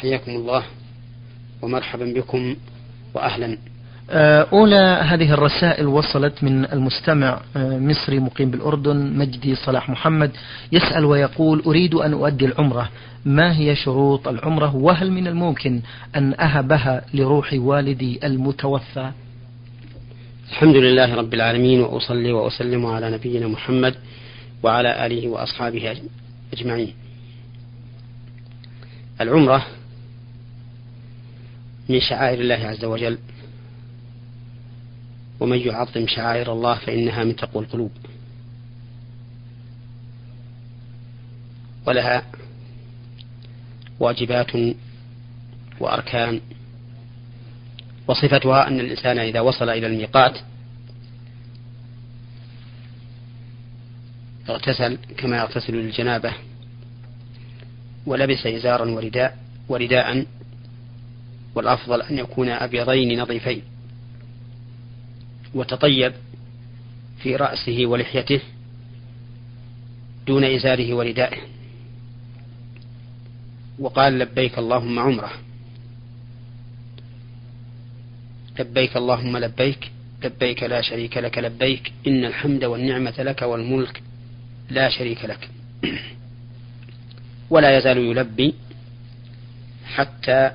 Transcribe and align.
حياكم 0.00 0.30
الله 0.30 0.64
ومرحبا 1.62 2.04
بكم 2.12 2.56
وأهلا. 3.14 3.58
آه، 4.10 4.46
أولى 4.52 5.00
هذه 5.02 5.32
الرسائل 5.32 5.86
وصلت 5.86 6.44
من 6.44 6.64
المستمع 6.64 7.40
آه، 7.56 7.78
مصري 7.78 8.18
مقيم 8.20 8.50
بالأردن 8.50 8.96
مجدي 9.18 9.54
صلاح 9.54 9.90
محمد 9.90 10.30
يسأل 10.72 11.04
ويقول 11.04 11.62
أريد 11.66 11.94
أن 11.94 12.12
أؤدي 12.12 12.44
العمرة. 12.44 12.90
ما 13.24 13.58
هي 13.58 13.76
شروط 13.76 14.28
العمرة؟ 14.28 14.76
وهل 14.76 15.12
من 15.12 15.26
الممكن 15.26 15.80
أن 16.16 16.34
أهبها 16.40 17.04
لروح 17.14 17.50
والدي 17.52 18.26
المتوفى؟ 18.26 19.10
الحمد 20.50 20.76
لله 20.76 21.14
رب 21.14 21.34
العالمين 21.34 21.80
وأصلي 21.80 22.32
وأسلم 22.32 22.86
على 22.86 23.10
نبينا 23.10 23.46
محمد 23.48 23.94
وعلى 24.62 25.06
آله 25.06 25.28
وأصحابه 25.28 25.96
أجمعين. 26.52 26.94
العمرة 29.20 29.66
من 31.88 32.00
شعائر 32.00 32.40
الله 32.40 32.54
عز 32.54 32.84
وجل. 32.84 33.18
ومن 35.40 35.58
يعظم 35.58 36.06
شعائر 36.06 36.52
الله 36.52 36.78
فإنها 36.78 37.24
من 37.24 37.36
تقوى 37.36 37.64
القلوب. 37.64 37.90
ولها 41.86 42.22
واجبات 44.00 44.52
وأركان. 45.80 46.40
وصفتها 48.06 48.68
أن 48.68 48.80
الإنسان 48.80 49.18
إذا 49.18 49.40
وصل 49.40 49.68
إلى 49.68 49.86
الميقات 49.86 50.38
اغتسل 54.48 54.98
كما 55.16 55.36
يغتسل 55.36 55.74
للجنابة. 55.74 56.32
ولبس 58.06 58.46
إزارا 58.46 58.90
ورداء 58.90 59.38
ورداء 59.68 60.26
والأفضل 61.54 62.02
أن 62.02 62.18
يكون 62.18 62.48
أبيضين 62.48 63.20
نظيفين. 63.20 63.62
وتطيب 65.54 66.12
في 67.22 67.36
رأسه 67.36 67.86
ولحيته 67.86 68.40
دون 70.26 70.44
إزاره 70.44 70.94
وردائه. 70.94 71.38
وقال 73.78 74.18
لبيك 74.18 74.58
اللهم 74.58 74.98
عمره. 74.98 75.32
لبيك 78.58 78.96
اللهم 78.96 79.36
لبيك 79.36 79.90
لبيك 80.24 80.62
لا 80.62 80.80
شريك 80.80 81.16
لك 81.16 81.38
لبيك 81.38 81.92
إن 82.06 82.24
الحمد 82.24 82.64
والنعمة 82.64 83.14
لك 83.18 83.42
والملك 83.42 84.02
لا 84.70 84.88
شريك 84.88 85.24
لك. 85.24 85.48
ولا 87.54 87.78
يزال 87.78 87.98
يلبي 87.98 88.54
حتى 89.94 90.50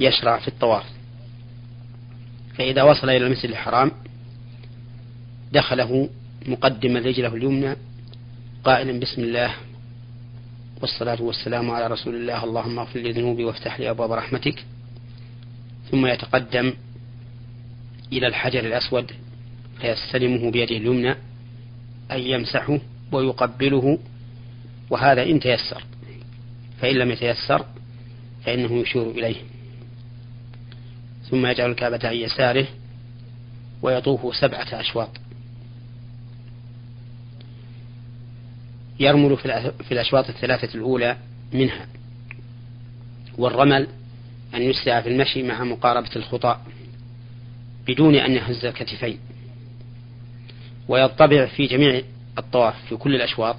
يشرع 0.00 0.38
في 0.38 0.48
الطواف. 0.48 0.84
فإذا 2.58 2.82
وصل 2.82 3.10
إلى 3.10 3.26
المسجد 3.26 3.50
الحرام 3.50 3.90
دخله 5.52 6.08
مقدما 6.46 7.00
رجله 7.00 7.34
اليمنى 7.34 7.76
قائلا 8.64 9.00
بسم 9.00 9.22
الله 9.22 9.54
والصلاة 10.80 11.22
والسلام 11.22 11.70
على 11.70 11.86
رسول 11.86 12.14
الله 12.14 12.44
اللهم 12.44 12.78
اغفر 12.78 13.00
لي 13.00 13.12
ذنوبي 13.12 13.44
وافتح 13.44 13.80
لي 13.80 13.90
أبواب 13.90 14.12
رحمتك. 14.12 14.64
ثم 15.90 16.06
يتقدم 16.06 16.72
إلى 18.12 18.26
الحجر 18.26 18.60
الأسود 18.60 19.12
فيستلمه 19.80 20.50
بيده 20.50 20.76
اليمنى 20.76 21.14
أي 22.12 22.30
يمسحه 22.30 22.78
ويقبله 23.12 23.98
وهذا 24.90 25.22
إن 25.22 25.40
تيسر. 25.40 25.84
فإن 26.82 26.94
لم 26.94 27.10
يتيسر 27.10 27.66
فإنه 28.44 28.78
يشير 28.78 29.10
إليه. 29.10 29.36
ثم 31.30 31.46
يجعل 31.46 31.70
الكعبة 31.70 32.00
عن 32.04 32.14
يساره 32.14 32.66
ويطوف 33.82 34.36
سبعة 34.36 34.66
أشواط. 34.72 35.10
يرمل 39.00 39.36
في 39.88 39.92
الأشواط 39.92 40.28
الثلاثة 40.28 40.74
الأولى 40.74 41.16
منها. 41.52 41.86
والرمل 43.38 43.88
أن 44.54 44.62
يسرع 44.62 45.00
في 45.00 45.08
المشي 45.08 45.42
مع 45.42 45.64
مقاربة 45.64 46.10
الخطى 46.16 46.60
بدون 47.88 48.14
أن 48.14 48.32
يهز 48.32 48.64
الكتفين. 48.64 49.18
ويطبع 50.88 51.46
في 51.46 51.66
جميع 51.66 52.02
الطواف 52.38 52.74
في 52.88 52.96
كل 52.96 53.14
الأشواط. 53.14 53.56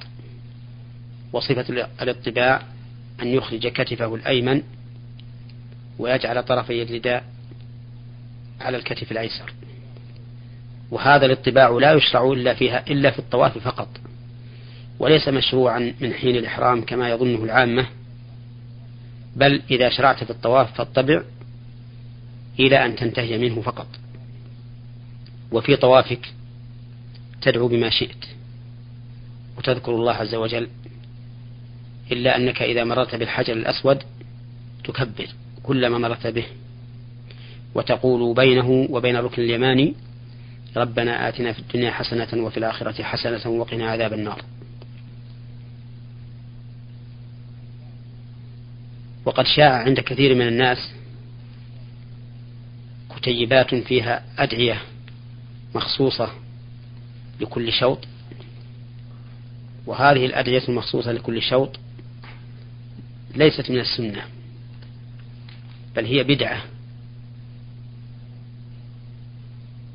وصفة 1.34 1.88
الاطباع 2.02 2.73
أن 3.22 3.28
يخرج 3.28 3.68
كتفه 3.68 4.16
الأيمن 4.16 4.62
ويجعل 6.00 6.44
طرفي 6.44 6.84
الرداء 6.84 7.24
على 8.62 8.78
الكتف 8.78 9.12
الأيسر. 9.12 9.54
وهذا 10.92 11.26
الاطباع 11.26 11.70
لا 11.70 11.94
يشرع 11.94 12.32
إلا 12.32 12.54
فيها 12.54 12.84
إلا 12.88 13.12
في 13.12 13.20
الطواف 13.20 13.58
فقط 13.58 13.90
وليس 15.00 15.28
مشروعا 15.28 15.94
من 16.00 16.14
حين 16.14 16.36
الإحرام 16.36 16.82
كما 16.82 17.10
يظنه 17.10 17.44
العامة. 17.44 17.88
بل 19.36 19.62
إذا 19.72 19.90
شرعت 19.90 20.24
في 20.24 20.30
الطواف 20.30 20.78
فاطبع 20.78 21.24
إلى 22.60 22.86
أن 22.86 22.96
تنتهي 22.96 23.38
منه 23.38 23.62
فقط. 23.62 23.88
وفي 25.52 25.76
طوافك 25.76 26.34
تدعو 27.42 27.68
بما 27.68 27.90
شئت 27.90 28.26
وتذكر 29.58 29.96
الله 29.96 30.14
عز 30.14 30.36
وجل 30.36 30.68
إلا 32.12 32.38
أنك 32.38 32.62
إذا 32.62 32.84
مررت 32.84 33.16
بالحجر 33.16 33.54
الأسود 33.54 34.04
تكبر 34.84 35.28
كلما 35.64 35.98
مررت 35.98 36.28
به 36.28 36.46
وتقول 37.76 38.36
بينه 38.36 38.88
وبين 38.90 39.16
الركن 39.16 39.42
اليماني 39.42 39.96
ربنا 40.78 41.30
آتنا 41.30 41.54
في 41.54 41.60
الدنيا 41.60 41.92
حسنة 41.92 42.44
وفي 42.44 42.58
الآخرة 42.58 43.04
حسنة 43.04 43.52
وقنا 43.52 43.92
عذاب 43.92 44.14
النار. 44.14 44.42
وقد 49.26 49.46
شاع 49.46 49.74
عند 49.74 50.00
كثير 50.00 50.36
من 50.36 50.48
الناس 50.48 50.92
كتيبات 53.16 53.76
فيها 53.76 54.24
أدعية 54.38 54.82
مخصوصة 55.76 56.30
لكل 57.42 57.72
شوط 57.72 58.00
وهذه 59.86 60.26
الأدعية 60.26 60.68
المخصوصة 60.70 61.12
لكل 61.12 61.42
شوط 61.42 61.80
ليست 63.36 63.72
من 63.72 63.80
السنة 63.80 64.24
بل 65.96 66.06
هي 66.06 66.24
بدعة. 66.24 66.64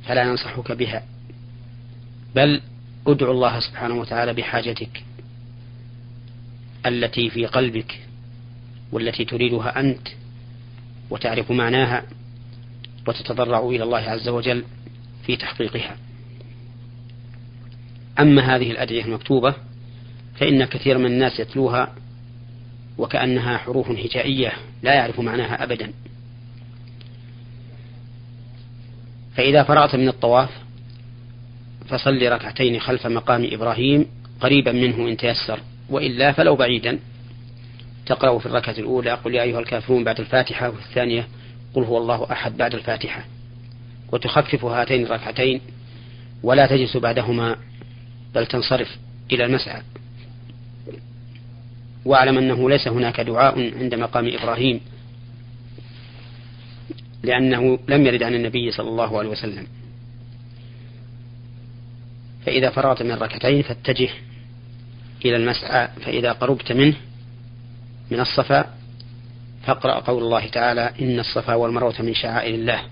فلا 0.05 0.25
ننصحك 0.25 0.73
بها 0.73 1.03
بل 2.35 2.61
ادعو 3.07 3.33
الله 3.33 3.61
سبحانه 3.61 3.95
وتعالى 3.95 4.35
بحاجتك 4.35 5.05
التي 6.87 7.31
في 7.31 7.47
قلبك 7.47 8.01
والتي 8.93 9.25
تريدها 9.25 9.81
أنت 9.81 10.09
وتعرف 11.11 11.51
معناها 11.51 12.05
وتتضرع 13.07 13.61
إلى 13.61 13.83
الله 13.83 13.99
عز 13.99 14.29
وجل 14.29 14.65
في 15.27 15.37
تحقيقها. 15.37 15.97
أما 18.19 18.57
هذه 18.57 18.71
الأدعية 18.71 19.05
المكتوبة 19.05 19.55
فإن 20.37 20.65
كثير 20.65 20.99
من 20.99 21.07
الناس 21.07 21.41
يتلوها 21.41 21.95
وكأنها 22.99 23.57
حروف 23.57 23.91
هجائية 23.91 24.53
لا 24.83 24.95
يعرف 24.95 25.21
معناها 25.21 25.63
أبدا. 25.63 25.93
فإذا 29.35 29.63
فرغت 29.63 29.97
من 29.97 30.09
الطواف 30.09 30.51
فصل 31.89 32.23
ركعتين 32.23 32.81
خلف 32.81 33.07
مقام 33.07 33.49
إبراهيم 33.53 34.07
قريبا 34.41 34.73
منه 34.73 35.09
إن 35.09 35.17
تيسر 35.17 35.61
وإلا 35.91 36.33
فلو 36.33 36.57
بعيدا. 36.57 36.99
تقرأ 38.07 38.39
في 38.39 38.47
الركعة 38.47 38.75
الأولى 38.79 39.11
قل 39.11 39.35
يا 39.35 39.43
أيها 39.43 39.61
الكافرون 39.61 40.05
بعد 40.05 40.21
الفاتحة 40.21 40.69
وفي 40.69 40.81
الثانية 40.89 41.29
قل 41.75 41.83
هو 41.83 41.99
الله 41.99 42.27
أحد 42.33 42.57
بعد 42.57 42.75
الفاتحة. 42.75 43.25
وتخفف 44.13 44.65
هاتين 44.65 45.07
الركعتين 45.07 45.61
ولا 46.43 46.67
تجلس 46.67 46.97
بعدهما 46.97 47.57
بل 48.35 48.47
تنصرف 48.47 48.97
إلى 49.33 49.45
المسعى. 49.45 49.83
وأعلم 52.09 52.39
أنه 52.39 52.71
ليس 52.71 52.89
هناك 52.89 53.21
دعاء 53.21 53.79
عند 53.79 53.95
مقام 53.95 54.29
إبراهيم 54.29 54.81
لأنه 57.23 57.79
لم 57.89 58.07
يرد 58.07 58.23
عن 58.23 58.35
النبي 58.35 58.71
صلى 58.71 58.89
الله 58.89 59.19
عليه 59.19 59.29
وسلم. 59.29 59.67
فإذا 62.47 62.71
فرغت 62.71 63.03
من 63.03 63.11
الركعتين 63.11 63.63
فاتجه 63.63 64.09
إلى 65.25 65.37
المسعى 65.37 65.89
فإذا 65.89 66.33
قربت 66.33 66.73
منه 66.73 66.97
من 68.11 68.21
الصفا 68.21 68.75
فاقرأ 69.63 70.01
قول 70.01 70.23
الله 70.23 70.47
تعالى 70.47 70.93
إن 71.01 71.21
الصفا 71.21 71.55
والمروة 71.55 72.03
من 72.03 72.15
شعائر 72.15 72.55
الله. 72.55 72.83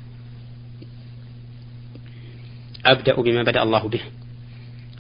أبدأ 2.87 3.23
بما 3.23 3.43
بدأ 3.43 3.63
الله 3.63 3.89
به. 3.89 4.01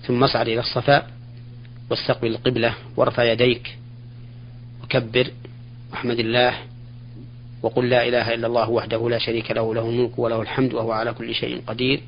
ثم 0.03 0.25
اصعد 0.25 0.49
إلى 0.49 0.61
الصفا 0.61 1.07
واستقبل 1.91 2.29
القبلة 2.29 2.75
وارفع 2.97 3.25
يديك 3.25 3.77
وكبر 4.87 5.31
واحمد 5.93 6.19
الله 6.19 6.55
وقل 7.63 7.89
لا 7.89 8.09
إله 8.09 8.35
إلا 8.35 8.47
الله 8.47 8.71
وحده 8.71 9.11
لا 9.11 9.19
شريك 9.19 9.51
له 9.51 9.75
له 9.75 9.89
الملك 9.89 10.19
وله 10.19 10.43
الحمد 10.43 10.75
وهو 10.75 10.93
على 10.93 11.13
كل 11.13 11.35
شيء 11.35 11.63
قدير. 11.67 12.01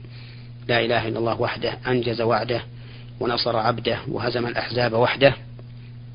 لا 0.69 0.85
إله 0.85 1.09
إلا 1.09 1.19
الله 1.19 1.41
وحده 1.41 1.79
أنجز 1.87 2.21
وعده 2.21 2.63
ونصر 3.21 3.57
عبده 3.57 3.99
وهزم 4.09 4.47
الأحزاب 4.47 4.93
وحده. 4.93 5.35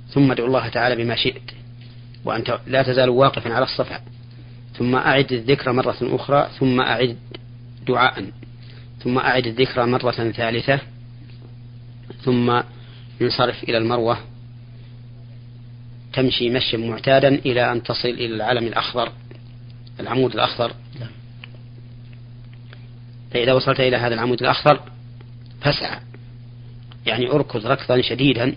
ثم 0.09 0.31
ادعو 0.31 0.47
الله 0.47 0.67
تعالى 0.67 1.03
بما 1.03 1.15
شئت 1.15 1.51
وأنت 2.25 2.59
لا 2.67 2.83
تزال 2.83 3.09
واقفا 3.09 3.53
على 3.53 3.65
الصفا. 3.65 4.01
ثم 4.77 4.95
أعد 4.95 5.31
الذكر 5.31 5.71
مرة 5.71 5.97
أخرى 6.01 6.49
ثم 6.59 6.81
أعد 6.81 7.17
دعاء. 7.87 8.25
ثم 9.03 9.17
أعد 9.17 9.47
الذكر 9.47 9.85
مرة 9.85 10.11
ثالثة 10.11 10.79
ثم 12.23 12.61
ينصرف 13.21 13.63
إلى 13.63 13.77
المروة. 13.77 14.32
تمشي 16.13 16.49
مشيا 16.49 16.77
معتادا 16.77 17.27
إلى 17.27 17.71
أن 17.71 17.83
تصل 17.83 18.07
إلى 18.07 18.35
العلم 18.35 18.67
الأخضر 18.67 19.11
العمود 19.99 20.33
الأخضر. 20.33 20.73
نعم. 20.99 21.09
فإذا 23.31 23.53
وصلت 23.53 23.79
إلى 23.79 23.97
هذا 23.97 24.13
العمود 24.13 24.41
الأخضر 24.41 24.79
فاسعى. 25.61 25.99
يعني 27.05 27.31
اركض 27.31 27.67
ركضا 27.67 28.01
شديدا 28.01 28.55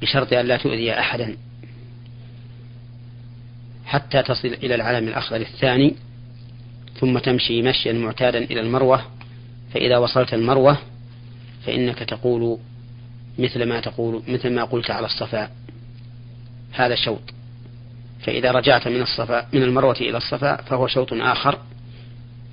بشرط 0.00 0.32
أن 0.32 0.46
لا 0.46 0.56
تؤذي 0.56 0.92
أحدا. 0.92 1.36
حتى 3.86 4.22
تصل 4.22 4.48
إلى 4.48 4.74
العلم 4.74 5.08
الأخضر 5.08 5.40
الثاني 5.40 5.94
ثم 7.00 7.18
تمشي 7.18 7.62
مشيا 7.62 7.92
معتادا 7.92 8.38
إلى 8.38 8.60
المروة. 8.60 9.02
فإذا 9.74 9.98
وصلت 9.98 10.34
المروة 10.34 10.78
فإنك 11.66 11.98
تقول 11.98 12.58
مثل 13.38 13.64
ما 13.64 13.80
تقول 13.80 14.22
مثل 14.28 14.52
ما 14.52 14.64
قلت 14.64 14.90
على 14.90 15.06
الصفا 15.06 15.50
هذا 16.72 16.94
شوط. 16.94 17.22
فإذا 18.20 18.50
رجعت 18.50 18.88
من 18.88 19.02
الصفا 19.02 19.46
من 19.52 19.62
المروة 19.62 19.96
إلى 20.00 20.16
الصفا 20.16 20.56
فهو 20.56 20.86
شوط 20.86 21.12
آخر. 21.12 21.58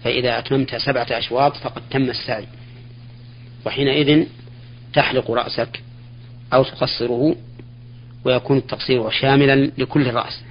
فإذا 0.04 0.40
أتممت 0.40 0.76
سبعة 0.76 1.08
أشواط 1.12 1.58
فقد 1.58 1.82
تم 1.92 2.10
السعي 2.10 2.48
وحينئذ 3.66 4.26
تحلق 4.94 5.32
رأسك 5.32 5.82
أو 6.54 6.64
تقصره 6.64 7.36
ويكون 8.26 8.58
التقصير 8.58 9.10
شاملا 9.10 9.72
لكل 9.78 10.08
الرأس 10.08 10.42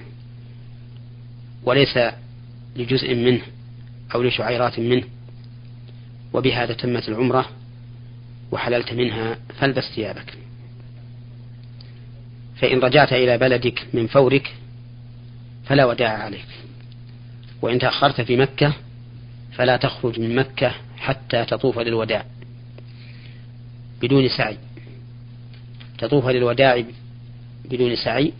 وليس 1.63 1.99
لجزء 2.75 3.15
منه 3.15 3.41
أو 4.15 4.23
لشعيرات 4.23 4.79
منه. 4.79 5.03
وبهذا 6.33 6.73
تمت 6.73 7.09
العمرة 7.09 7.49
وحللت 8.51 8.93
منها 8.93 9.37
فالبس 9.59 9.83
ثيابك. 9.95 10.44
فإن 12.55 12.79
رجعت 12.79 13.13
إلى 13.13 13.37
بلدك 13.37 13.87
من 13.93 14.07
فورك 14.07 14.53
فلا 15.65 15.85
وداع 15.85 16.09
عليك. 16.09 16.45
وإن 17.61 17.79
تأخرت 17.79 18.21
في 18.21 18.37
مكة 18.37 18.73
فلا 19.53 19.77
تخرج 19.77 20.19
من 20.19 20.35
مكة 20.35 20.75
حتى 20.97 21.45
تطوف 21.45 21.79
للوداع 21.79 22.25
بدون 24.01 24.27
سعي. 24.27 24.57
تطوف 25.97 26.27
للوداع 26.27 26.83
بدون 27.65 27.95
سعي 27.95 28.33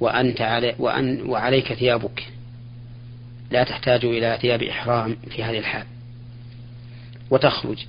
وأنت 0.00 0.40
علي 0.40 0.74
وأن 0.78 1.22
وعليك 1.22 1.72
ثيابك. 1.72 2.26
لا 3.50 3.64
تحتاج 3.64 4.04
إلى 4.04 4.38
ثياب 4.42 4.62
إحرام 4.62 5.16
في 5.30 5.44
هذه 5.44 5.58
الحال. 5.58 5.84
وتخرج 7.30 7.86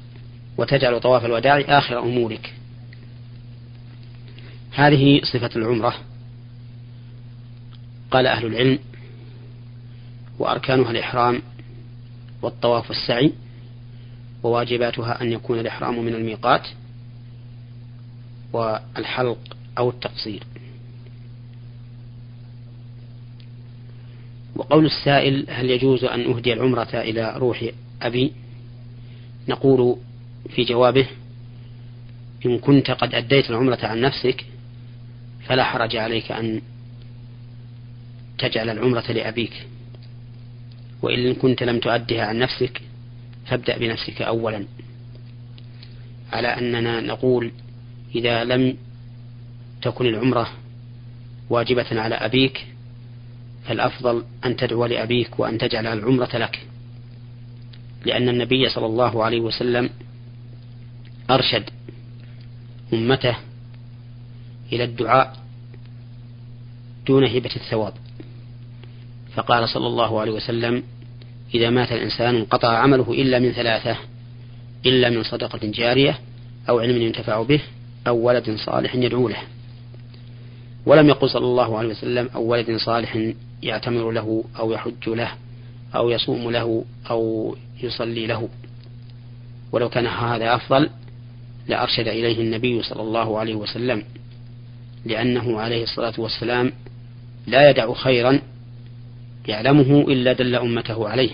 وتجعل 0.57 0.99
طواف 0.99 1.25
الوداع 1.25 1.63
آخر 1.67 1.99
أمورك. 1.99 2.53
هذه 4.71 5.21
صفة 5.23 5.49
العمرة. 5.55 5.93
قال 8.11 8.27
أهل 8.27 8.45
العلم 8.45 8.79
وأركانها 10.39 10.91
الإحرام 10.91 11.41
والطواف 12.41 12.89
والسعي 12.89 13.33
وواجباتها 14.43 15.21
أن 15.21 15.31
يكون 15.31 15.59
الإحرام 15.59 16.05
من 16.05 16.13
الميقات 16.13 16.67
والحلق 18.53 19.57
أو 19.77 19.89
التقصير. 19.89 20.43
وقول 24.55 24.85
السائل 24.85 25.45
هل 25.49 25.69
يجوز 25.69 26.03
أن 26.03 26.31
أهدي 26.31 26.53
العمرة 26.53 26.89
إلى 26.93 27.33
روح 27.37 27.65
أبي؟ 28.01 28.33
نقول 29.47 29.97
في 30.49 30.63
جوابه 30.63 31.07
إن 32.45 32.59
كنت 32.59 32.91
قد 32.91 33.15
أديت 33.15 33.49
العمرة 33.49 33.79
عن 33.83 34.01
نفسك 34.01 34.45
فلا 35.45 35.63
حرج 35.63 35.95
عليك 35.95 36.31
أن 36.31 36.61
تجعل 38.37 38.69
العمرة 38.69 39.11
لأبيك. 39.11 39.67
وإن 41.01 41.33
كنت 41.33 41.63
لم 41.63 41.79
تؤدها 41.79 42.25
عن 42.25 42.39
نفسك 42.39 42.81
فابدأ 43.45 43.77
بنفسك 43.77 44.21
أولا. 44.21 44.65
على 46.33 46.47
أننا 46.47 47.01
نقول 47.01 47.51
إذا 48.15 48.43
لم 48.43 48.77
تكن 49.81 50.05
العمرة 50.05 50.49
واجبة 51.49 52.01
على 52.01 52.15
أبيك 52.15 52.65
فالأفضل 53.65 54.23
أن 54.45 54.55
تدعو 54.55 54.85
لأبيك 54.85 55.39
وأن 55.39 55.57
تجعل 55.57 55.87
العمرة 55.87 56.37
لك. 56.37 56.59
لأن 58.05 58.29
النبي 58.29 58.69
صلى 58.69 58.85
الله 58.85 59.23
عليه 59.23 59.39
وسلم 59.39 59.89
أرشد 61.29 61.69
أمته 62.93 63.35
إلى 64.73 64.83
الدعاء 64.83 65.37
دون 67.07 67.23
هبة 67.23 67.55
الثواب. 67.55 67.93
فقال 69.35 69.69
صلى 69.69 69.87
الله 69.87 70.19
عليه 70.21 70.31
وسلم 70.31 70.83
إذا 71.55 71.69
مات 71.69 71.91
الإنسان 71.91 72.35
انقطع 72.35 72.77
عمله 72.77 73.11
إلا 73.11 73.39
من 73.39 73.51
ثلاثة 73.51 73.97
إلا 74.85 75.09
من 75.09 75.23
صدقة 75.23 75.59
جارية 75.63 76.19
أو 76.69 76.79
علم 76.79 77.01
ينتفع 77.01 77.41
به 77.41 77.61
أو 78.07 78.17
ولد 78.17 78.55
صالح 78.55 78.95
يدعو 78.95 79.29
له. 79.29 79.43
ولم 80.85 81.09
يقل 81.09 81.29
صلى 81.29 81.45
الله 81.45 81.77
عليه 81.77 81.89
وسلم 81.89 82.29
أو 82.35 82.43
ولد 82.43 82.77
صالح 82.77 83.31
يعتمر 83.63 84.11
له 84.11 84.43
أو 84.59 84.71
يحج 84.71 85.09
له 85.09 85.31
أو 85.95 86.09
يصوم 86.09 86.51
له 86.51 86.85
أو 87.09 87.55
يصلي 87.83 88.27
له. 88.27 88.49
ولو 89.71 89.89
كان 89.89 90.07
هذا 90.07 90.55
أفضل 90.55 90.89
لأرشد 91.67 92.07
إليه 92.07 92.41
النبي 92.41 92.83
صلى 92.83 93.01
الله 93.01 93.39
عليه 93.39 93.55
وسلم. 93.55 94.03
لأنه 95.05 95.59
عليه 95.59 95.83
الصلاة 95.83 96.13
والسلام 96.17 96.71
لا 97.47 97.69
يدع 97.69 97.93
خيرا 97.93 98.39
يعلمه 99.47 100.01
إلا 100.01 100.33
دل 100.33 100.55
أمته 100.55 101.09
عليه 101.09 101.31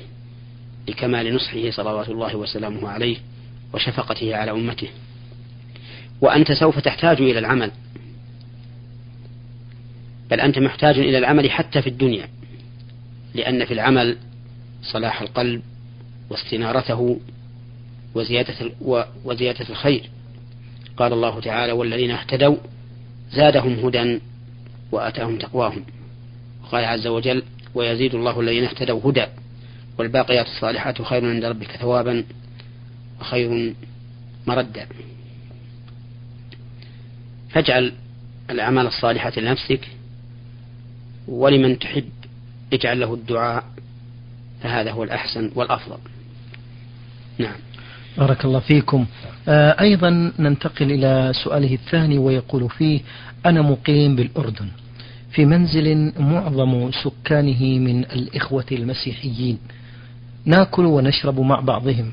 لكمال 0.88 1.36
نصحه 1.36 1.70
صلوات 1.70 2.10
الله 2.10 2.36
وسلامه 2.36 2.90
عليه 2.90 3.18
وشفقته 3.74 4.36
على 4.36 4.52
أمته. 4.52 4.88
وأنت 6.22 6.52
سوف 6.52 6.80
تحتاج 6.80 7.22
إلى 7.22 7.40
العمل 7.40 7.72
بل 10.30 10.42
أنت 10.42 10.60
محتاج 10.60 11.00
إلى 11.00 11.18
العمل 11.18 11.52
حتى 11.52 11.82
في 11.82 11.90
الدنيا 11.90 12.30
لأن 13.36 13.66
في 13.66 13.74
العمل 13.74 14.18
صلاح 14.84 15.22
القلب 15.22 15.62
واستنارته 16.30 17.20
وزيادة, 18.16 18.72
وزيادة 19.26 19.70
الخير. 19.70 20.10
قال 20.98 21.14
الله 21.14 21.40
تعالى 21.40 21.72
والذين 21.72 22.12
اهتدوا 22.12 22.58
زادهم 23.32 23.86
هدى 23.86 24.20
وآتاهم 24.92 25.38
تقواهم. 25.38 25.84
وقال 26.64 26.86
عز 26.86 27.08
وجل 27.08 27.44
ويزيد 27.76 28.16
الله 28.16 28.40
الذين 28.40 28.64
اهتدوا 28.64 29.12
هدى 29.12 29.26
والباقيات 29.98 30.46
الصالحات 30.46 31.02
خير 31.02 31.30
عند 31.30 31.46
ربك 31.46 31.72
ثوابا 31.72 32.24
وخير 33.22 33.74
مردا. 34.48 34.88
فاجعل 37.50 37.94
الأعمال 38.50 38.88
الصالحة 38.88 39.34
لنفسك 39.38 39.88
ولمن 41.28 41.80
تحب 41.80 42.10
اجعل 42.74 43.00
له 43.00 43.14
الدعاء 43.14 43.64
فهذا 44.64 44.92
هو 44.92 45.04
الأحسن 45.04 45.52
والأفضل. 45.56 45.98
نعم. 47.38 47.56
بارك 48.18 48.46
الله 48.46 48.60
فيكم. 48.60 49.06
آه 49.48 49.82
أيضا 49.82 50.32
ننتقل 50.40 50.92
إلى 50.92 51.32
سؤاله 51.44 51.74
الثاني 51.74 52.18
ويقول 52.18 52.70
فيه 52.70 53.02
أنا 53.46 53.62
مقيم 53.62 54.16
بالأردن 54.16 54.68
في 55.32 55.46
منزل 55.46 56.14
معظم 56.20 56.92
سكانه 56.92 57.80
من 57.80 58.04
الإخوة 58.04 58.66
المسيحيين 58.72 59.58
ناكل 60.46 60.86
ونشرب 60.86 61.40
مع 61.40 61.60
بعضهم 61.60 62.12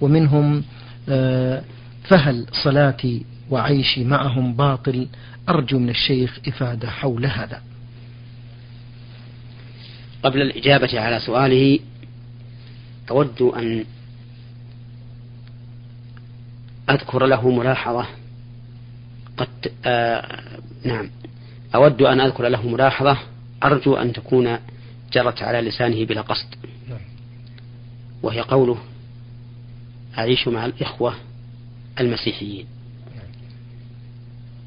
ومنهم 0.00 0.64
آه 1.08 1.62
فهل 2.04 2.46
صلاتي 2.64 3.24
وعيشي 3.50 4.04
معهم 4.04 4.54
باطل؟ 4.54 5.06
أرجو 5.48 5.78
من 5.78 5.88
الشيخ 5.90 6.38
إفادة 6.48 6.90
حول 6.90 7.26
هذا. 7.26 7.62
قبل 10.22 10.42
الإجابة 10.42 11.00
على 11.00 11.20
سؤاله 11.20 11.78
أود 13.10 13.42
أن 13.42 13.84
أذكر 16.90 17.26
له 17.26 17.50
ملاحظة. 17.50 18.06
قد 19.36 19.72
آه 19.84 20.40
نعم. 20.84 21.10
أود 21.74 22.02
أن 22.02 22.20
أذكر 22.20 22.48
له 22.48 22.68
ملاحظة. 22.68 23.18
أرجو 23.64 23.94
أن 23.94 24.12
تكون 24.12 24.58
جرت 25.12 25.42
على 25.42 25.60
لسانه 25.60 26.04
بلا 26.04 26.20
قصد. 26.20 26.54
نعم. 26.88 26.98
وهي 28.22 28.40
قوله 28.40 28.78
أعيش 30.18 30.48
مع 30.48 30.66
الإخوة 30.66 31.14
المسيحيين. 32.00 32.66
نعم. 33.16 33.26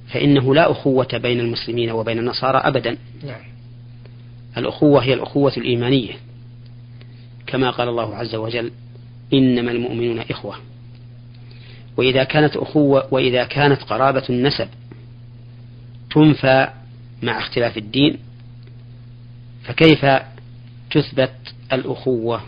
فإنه 0.08 0.56
لا 0.56 0.72
أخوة 0.72 1.08
بين 1.14 1.40
المسلمين 1.40 1.92
وبين 1.92 2.20
النصارى 2.20 2.58
أبدا. 2.58 2.98
نعم. 3.24 3.42
الأخوة 4.58 5.04
هي 5.04 5.14
الأخوة 5.14 5.54
الإيمانية. 5.58 6.14
كما 7.48 7.70
قال 7.70 7.90
الله 7.90 8.16
عز 8.16 8.36
وجل 8.36 8.72
إنما 9.34 9.72
المؤمنون 9.72 10.20
إخوة. 10.20 10.56
وإذا 12.00 12.24
كانت 12.24 12.58
أخوة 12.58 13.08
وإذا 13.14 13.44
كانت 13.44 13.84
قرابة 13.84 14.24
النسب 14.30 14.68
تنفى 16.12 16.68
مع 17.22 17.40
اختلاف 17.40 17.78
الدين 17.78 18.18
فكيف 19.64 20.06
تثبت 20.92 21.36
الأخوة 21.74 22.42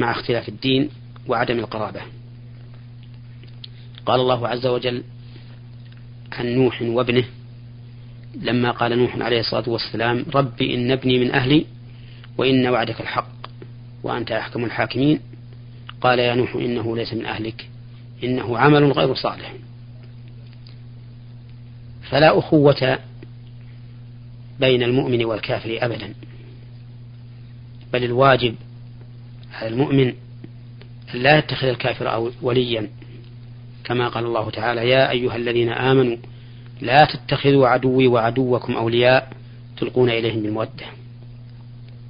مع 0.00 0.10
اختلاف 0.10 0.48
الدين 0.48 0.90
وعدم 1.28 1.58
القرابة؟ 1.58 2.00
قال 4.06 4.20
الله 4.20 4.48
عز 4.48 4.66
وجل 4.66 5.02
عن 6.32 6.46
نوح 6.46 6.82
وابنه 6.82 7.24
لما 8.40 8.70
قال 8.70 8.98
نوح 8.98 9.16
عليه 9.16 9.40
الصلاة 9.40 9.68
والسلام 9.68 10.24
رب 10.34 10.62
إن 10.62 10.90
ابني 10.90 11.18
من 11.18 11.30
أهلي 11.30 11.66
وإن 12.38 12.66
وعدك 12.66 13.00
الحق 13.00 13.32
وأنت 14.02 14.32
أحكم 14.32 14.64
الحاكمين 14.64 15.20
قال 16.00 16.18
يا 16.18 16.34
نوح 16.34 16.54
إنه 16.54 16.96
ليس 16.96 17.14
من 17.14 17.26
أهلك 17.26 17.71
إنه 18.24 18.58
عمل 18.58 18.92
غير 18.92 19.14
صالح. 19.14 19.54
فلا 22.10 22.38
أخوة 22.38 22.98
بين 24.60 24.82
المؤمن 24.82 25.24
والكافر 25.24 25.78
أبدا. 25.80 26.14
بل 27.92 28.04
الواجب 28.04 28.54
على 29.52 29.68
المؤمن 29.68 30.08
أن 31.14 31.22
لا 31.22 31.38
يتخذ 31.38 31.66
الكافر 31.66 32.32
وليا. 32.42 32.88
كما 33.84 34.08
قال 34.08 34.24
الله 34.24 34.50
تعالى 34.50 34.88
يا 34.88 35.10
أيها 35.10 35.36
الذين 35.36 35.68
آمنوا 35.68 36.16
لا 36.80 37.04
تتخذوا 37.04 37.68
عدوي 37.68 38.06
وعدوكم 38.06 38.72
أولياء 38.72 39.32
تلقون 39.76 40.10
إليهم 40.10 40.42
بالمودة. 40.42 40.86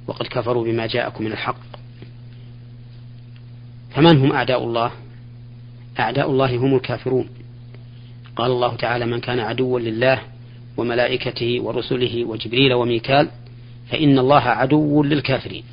وقد 0.07 0.27
كفروا 0.27 0.63
بما 0.65 0.87
جاءكم 0.87 1.23
من 1.23 1.31
الحق. 1.31 1.73
فمن 3.91 4.17
هم 4.17 4.31
أعداء 4.31 4.63
الله؟ 4.63 4.91
أعداء 5.99 6.31
الله 6.31 6.57
هم 6.57 6.75
الكافرون. 6.75 7.29
قال 8.35 8.51
الله 8.51 8.75
تعالى 8.75 9.05
من 9.05 9.19
كان 9.19 9.39
عدوا 9.39 9.79
لله 9.79 10.21
وملائكته 10.77 11.61
ورسله 11.61 12.25
وجبريل 12.25 12.73
وميكال 12.73 13.29
فإن 13.89 14.19
الله 14.19 14.41
عدو 14.41 15.03
للكافرين. 15.03 15.63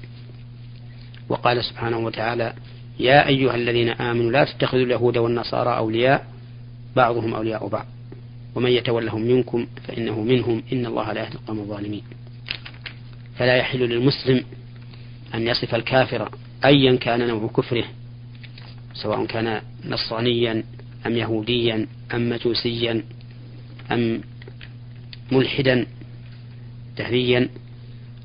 وقال 1.29 1.65
سبحانه 1.65 1.99
وتعالى 1.99 2.53
يا 3.01 3.29
أيها 3.29 3.55
الذين 3.55 3.89
آمنوا 3.89 4.31
لا 4.31 4.45
تتخذوا 4.45 4.85
اليهود 4.85 5.19
والنصارى 5.19 5.77
أولياء 5.77 6.27
بعضهم 6.97 7.35
أولياء 7.35 7.69
بعض. 7.69 7.87
ومن 8.55 8.71
يتولهم 8.71 9.21
منكم 9.21 9.67
فإنه 9.89 10.21
منهم 10.21 10.63
إن 10.73 10.87
الله 10.87 11.13
لا 11.13 11.21
يهدي 11.21 11.35
القوم 11.35 11.59
الظالمين. 11.59 12.03
فلا 13.39 13.57
يحل 13.57 13.79
للمسلم 13.79 14.45
أن 15.35 15.47
يصف 15.47 15.75
الكافر 15.75 16.31
أيا 16.65 16.97
كان 16.97 17.29
نوع 17.29 17.51
كفره 17.57 17.85
سواء 18.95 19.27
كان 19.27 19.63
نصرانيا 19.85 20.65
أم 21.07 21.17
يهوديا 21.17 21.87
أم 22.15 22.31
مجوسيا 22.31 23.03
أم 23.93 24.21
ملحدا 25.33 25.87
دهريا 26.99 27.49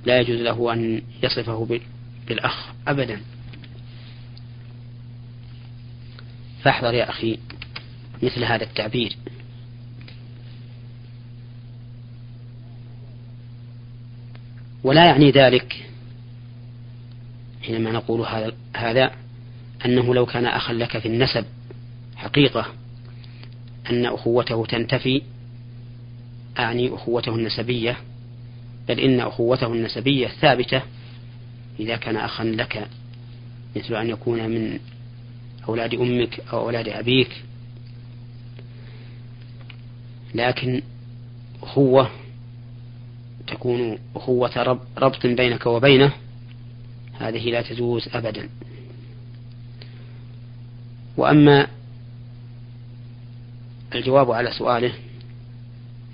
لا 0.06 0.20
يجوز 0.20 0.42
له 0.42 0.74
أن 0.74 1.02
يصفه 1.24 1.80
بالأخ 2.28 2.74
أبدا. 2.88 3.22
فاحذر 6.62 6.94
يا 6.94 7.10
أخي 7.10 7.40
مثل 8.24 8.44
هذا 8.44 8.64
التعبير. 8.64 9.16
ولا 14.84 15.06
يعني 15.06 15.32
ذلك 15.32 15.86
حينما 17.62 17.92
نقول 17.92 18.26
هذا 18.76 19.12
أنه 19.86 20.14
لو 20.14 20.26
كان 20.26 20.46
أخا 20.46 20.74
لك 20.74 20.98
في 20.98 21.08
النسب 21.08 21.46
حقيقة 22.16 22.66
أن 23.90 24.06
أخوته 24.06 24.66
تنتفي 24.66 25.22
أعني 26.60 26.94
أخوته 26.96 27.36
النسبية 27.36 27.98
بل 28.88 29.00
إن 29.00 29.20
أخوته 29.20 29.68
النسبية 29.68 30.28
ثابتة 30.28 30.82
إذا 31.80 31.96
كان 31.96 32.16
أخا 32.16 32.44
لك 32.44 32.88
مثل 33.76 33.96
أن 33.96 34.10
يكون 34.10 34.50
من 34.50 34.80
أولاد 35.68 35.94
أمك 35.94 36.40
أو 36.54 36.60
أولاد 36.60 36.90
أبيك. 36.90 37.44
لكن 40.36 40.82
أخوة 41.64 42.12
تكون 43.48 44.00
أخوة 44.16 44.80
ربط 44.98 45.26
بينك 45.26 45.66
وبينه 45.66 46.12
هذه 47.14 47.52
لا 47.52 47.62
تجوز 47.62 48.10
أبدا. 48.14 48.50
وأما 51.18 51.68
الجواب 53.96 54.32
على 54.32 54.52
سؤاله 54.52 54.94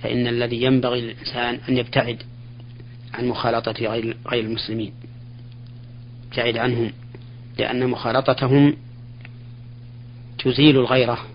فإن 0.03 0.27
الذي 0.27 0.63
ينبغي 0.63 1.01
للإنسان 1.01 1.59
أن 1.69 1.77
يبتعد 1.77 2.23
عن 3.13 3.27
مخالطة 3.27 3.85
غير 4.27 4.45
المسلمين. 4.45 4.93
ابتعد 6.27 6.57
عنهم 6.57 6.91
لأن 7.57 7.87
مخالطتهم 7.89 8.77
تزيل 10.39 10.79
الغيرة 10.79 11.25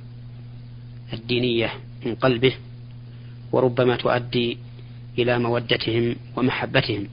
الدينية 1.12 1.72
من 2.06 2.14
قلبه 2.14 2.52
وربما 3.52 3.96
تؤدي 3.96 4.58
إلى 5.18 5.38
مودتهم 5.38 6.16
ومحبتهم. 6.36 7.08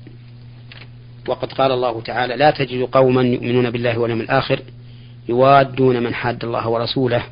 وقد 1.28 1.54
قال 1.54 1.72
الله 1.72 2.02
تعالى 2.02 2.36
لا 2.36 2.52
تجد 2.52 2.82
قوما 2.82 3.22
يؤمنون 3.22 3.70
بالله 3.70 3.98
واليوم 3.98 4.22
الآخر 4.22 4.62
يوادون 5.30 6.04
من 6.04 6.14
حاد 6.14 6.44
الله 6.44 6.68
ورسوله 6.68 7.24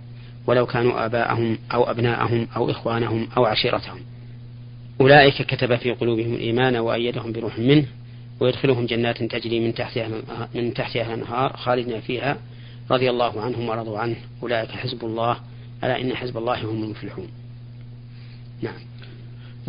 ولو 0.48 0.66
كانوا 0.66 1.06
آباءهم 1.06 1.58
أو 1.74 1.92
أبناءهم 1.92 2.48
أو 2.56 2.72
إخوانهم 2.72 3.28
أو 3.38 3.46
عشيرتهم. 3.46 4.00
أولئك 5.02 5.42
كتب 5.42 5.76
في 5.76 5.92
قلوبهم 5.92 6.34
الإيمان 6.34 6.76
وأيدهم 6.76 7.32
بروح 7.32 7.60
منه 7.60 7.86
ويدخلهم 8.40 8.86
جنات 8.86 9.24
تجري 9.24 9.60
من 9.60 9.74
تحتها 9.74 10.08
من 10.56 10.74
تحتها 10.74 11.14
الأنهار 11.14 11.58
خالدين 11.58 12.02
فيها 12.02 12.38
رضي 12.92 13.10
الله 13.10 13.42
عنهم 13.42 13.70
ورضوا 13.70 14.00
عنه. 14.00 14.16
أولئك 14.44 14.70
حزب 14.70 15.06
الله 15.06 15.38
ألا 15.84 16.02
إن 16.02 16.16
حزب 16.16 16.38
الله 16.38 16.66
هم 16.66 16.84
المفلحون. 16.84 17.28
نعم. 18.62 18.74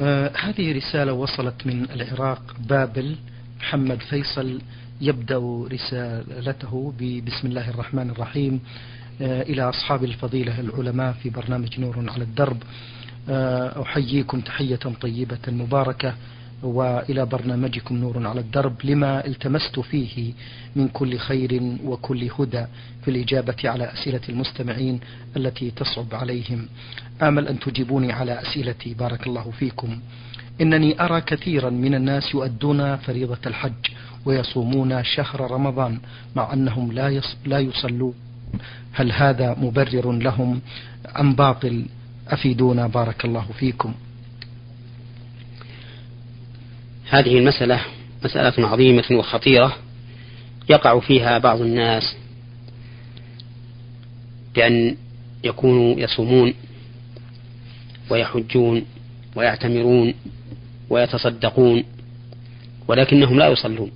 آه 0.00 0.30
هذه 0.36 0.76
رسالة 0.76 1.12
وصلت 1.12 1.66
من 1.66 1.86
العراق 1.90 2.42
بابل 2.68 3.16
محمد 3.60 4.00
فيصل 4.00 4.60
يبدأ 5.00 5.66
رسالته 5.72 6.92
بسم 7.26 7.48
الله 7.48 7.70
الرحمن 7.70 8.10
الرحيم 8.10 8.60
آه 9.22 9.42
إلى 9.42 9.62
أصحاب 9.68 10.04
الفضيلة 10.04 10.60
العلماء 10.60 11.12
في 11.12 11.30
برنامج 11.30 11.80
نور 11.80 12.10
على 12.10 12.24
الدرب 12.24 12.56
آه 13.28 13.82
أحييكم 13.82 14.40
تحية 14.40 14.76
طيبة 15.00 15.38
مباركة 15.48 16.14
وإلى 16.62 17.26
برنامجكم 17.26 17.96
نور 17.96 18.26
على 18.26 18.40
الدرب 18.40 18.74
لما 18.84 19.26
التمست 19.26 19.80
فيه 19.80 20.32
من 20.76 20.88
كل 20.88 21.18
خير 21.18 21.76
وكل 21.84 22.30
هدى 22.38 22.64
في 23.04 23.10
الإجابة 23.10 23.56
على 23.64 23.92
أسئلة 23.92 24.20
المستمعين 24.28 25.00
التي 25.36 25.70
تصعب 25.70 26.06
عليهم. 26.14 26.68
آمل 27.22 27.48
أن 27.48 27.60
تجيبوني 27.60 28.12
على 28.12 28.40
أسئلتي 28.42 28.94
بارك 28.94 29.26
الله 29.26 29.50
فيكم. 29.58 30.00
إنني 30.60 31.04
أرى 31.04 31.20
كثيرا 31.20 31.70
من 31.70 31.94
الناس 31.94 32.34
يؤدون 32.34 32.96
فريضة 32.96 33.38
الحج 33.46 33.86
ويصومون 34.24 35.04
شهر 35.04 35.50
رمضان 35.50 36.00
مع 36.36 36.52
أنهم 36.52 36.92
لا 36.92 37.20
لا 37.44 37.58
يصلون. 37.58 38.14
هل 38.92 39.12
هذا 39.12 39.56
مبرر 39.60 40.12
لهم 40.12 40.60
أم 41.20 41.34
باطل؟ 41.34 41.86
أفيدونا 42.28 42.86
بارك 42.86 43.24
الله 43.24 43.46
فيكم. 43.58 43.94
هذه 47.10 47.38
المسألة 47.38 47.80
مسألة 48.24 48.68
عظيمة 48.68 49.04
وخطيرة 49.12 49.76
يقع 50.68 51.00
فيها 51.00 51.38
بعض 51.38 51.60
الناس 51.60 52.16
بأن 54.54 54.96
يكونوا 55.44 56.00
يصومون 56.00 56.54
ويحجون 58.10 58.84
ويعتمرون 59.36 60.14
ويتصدقون 60.92 61.84
ولكنهم 62.88 63.38
لا 63.38 63.48
يصلون. 63.48 63.90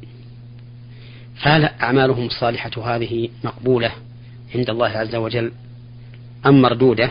فهل 1.36 1.64
أعمالهم 1.64 2.26
الصالحة 2.26 2.70
هذه 2.96 3.28
مقبولة 3.44 3.92
عند 4.54 4.70
الله 4.70 4.88
عز 4.88 5.14
وجل 5.14 5.52
أم 6.46 6.62
مردودة؟ 6.62 7.10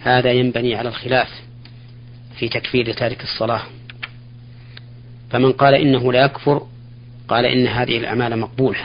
هذا 0.00 0.32
ينبني 0.32 0.74
على 0.74 0.88
الخلاف 0.88 1.28
في 2.38 2.48
تكفير 2.48 2.92
تارك 2.92 3.22
الصلاة. 3.22 3.62
فمن 5.30 5.52
قال 5.52 5.74
إنه 5.74 6.12
لا 6.12 6.24
يكفر 6.24 6.66
قال 7.28 7.46
إن 7.46 7.66
هذه 7.66 7.96
الأعمال 7.96 8.38
مقبولة. 8.38 8.80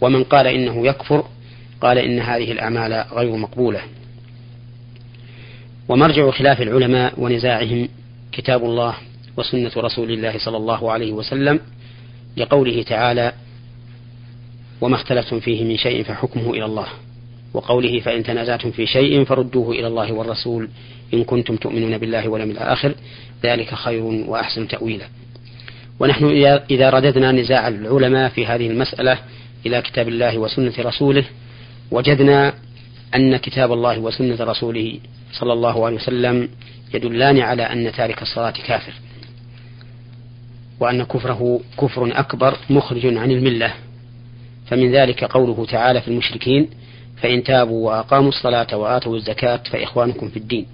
ومن 0.00 0.24
قال 0.24 0.46
إنه 0.46 0.86
يكفر 0.86 1.24
قال 1.80 1.98
إن 1.98 2.20
هذه 2.20 2.52
الأعمال 2.52 3.04
غير 3.12 3.36
مقبولة. 3.36 3.80
ومرجع 5.88 6.30
خلاف 6.30 6.62
العلماء 6.62 7.20
ونزاعهم 7.20 7.88
كتاب 8.32 8.64
الله 8.64 8.94
وسنة 9.40 9.72
رسول 9.76 10.10
الله 10.10 10.38
صلى 10.38 10.56
الله 10.56 10.92
عليه 10.92 11.12
وسلم 11.12 11.60
لقوله 12.36 12.82
تعالى 12.82 13.32
وما 14.80 14.96
اختلفتم 14.96 15.40
فيه 15.40 15.64
من 15.64 15.76
شيء 15.76 16.04
فحكمه 16.04 16.50
إلى 16.50 16.64
الله 16.64 16.86
وقوله 17.54 18.00
فإن 18.00 18.22
تنازعتم 18.22 18.70
في 18.70 18.86
شيء 18.86 19.24
فردوه 19.24 19.72
إلى 19.72 19.86
الله 19.86 20.12
والرسول 20.12 20.68
إن 21.14 21.24
كنتم 21.24 21.56
تؤمنون 21.56 21.98
بالله 21.98 22.28
واليوم 22.28 22.50
الآخر 22.50 22.94
ذلك 23.44 23.74
خير 23.74 24.02
وأحسن 24.02 24.68
تأويلا. 24.68 25.04
ونحن 26.00 26.24
إذا 26.70 26.90
رددنا 26.90 27.32
نزاع 27.32 27.68
العلماء 27.68 28.28
في 28.28 28.46
هذه 28.46 28.66
المسألة 28.66 29.18
إلى 29.66 29.82
كتاب 29.82 30.08
الله 30.08 30.38
وسنة 30.38 30.72
رسوله 30.78 31.24
وجدنا 31.90 32.54
أن 33.14 33.36
كتاب 33.36 33.72
الله 33.72 33.98
وسنة 33.98 34.36
رسوله 34.40 34.98
صلى 35.32 35.52
الله 35.52 35.86
عليه 35.86 35.96
وسلم 35.96 36.48
يدلان 36.94 37.40
على 37.40 37.62
أن 37.62 37.92
تارك 37.92 38.22
الصلاة 38.22 38.50
كافر. 38.50 38.92
وأن 40.80 41.02
كفره 41.02 41.60
كفر 41.80 42.18
أكبر 42.18 42.56
مخرج 42.70 43.06
عن 43.06 43.30
الملة. 43.30 43.74
فمن 44.66 44.92
ذلك 44.92 45.24
قوله 45.24 45.66
تعالى 45.66 46.00
في 46.00 46.08
المشركين 46.08 46.70
فإن 47.22 47.44
تابوا 47.44 47.86
وأقاموا 47.86 48.28
الصلاة 48.28 48.76
وآتوا 48.76 49.16
الزكاة 49.16 49.60
فإخوانكم 49.70 50.28
في 50.28 50.36
الدين. 50.36 50.66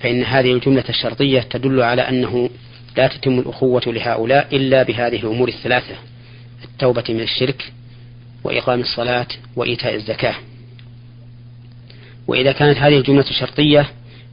فإن 0.00 0.24
هذه 0.24 0.52
الجملة 0.52 0.84
الشرطية 0.88 1.40
تدل 1.40 1.82
على 1.82 2.02
أنه 2.02 2.50
لا 2.96 3.06
تتم 3.06 3.38
الأخوة 3.38 3.82
لهؤلاء 3.86 4.56
إلا 4.56 4.82
بهذه 4.82 5.16
الأمور 5.16 5.48
الثلاثة 5.48 5.94
التوبة 6.64 7.04
من 7.08 7.20
الشرك 7.20 7.72
وإقام 8.44 8.80
الصلاة 8.80 9.26
وإيتاء 9.56 9.94
الزكاة. 9.94 10.34
وإذا 12.26 12.52
كانت 12.52 12.78
هذه 12.78 12.98
الجملة 12.98 13.24
شرطية 13.40 13.86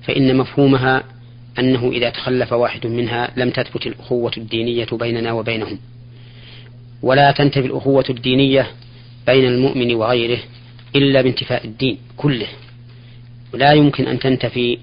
فإن 0.03 0.37
مفهومها 0.37 1.03
أنه 1.59 1.89
إذا 1.89 2.09
تخلف 2.09 2.53
واحد 2.53 2.87
منها 2.87 3.31
لم 3.37 3.49
تثبت 3.49 3.87
الأخوة 3.87 4.31
الدينية 4.37 4.87
بيننا 4.91 5.31
وبينهم. 5.31 5.79
ولا 7.01 7.31
تنتفي 7.31 7.65
الأخوة 7.65 8.05
الدينية 8.09 8.67
بين 9.27 9.45
المؤمن 9.45 9.95
وغيره 9.95 10.39
إلا 10.95 11.21
بانتفاء 11.21 11.65
الدين 11.65 11.97
كله. 12.17 12.47
لا 13.53 13.73
يمكن 13.73 14.07
أن 14.07 14.19
تنتفي 14.19 14.77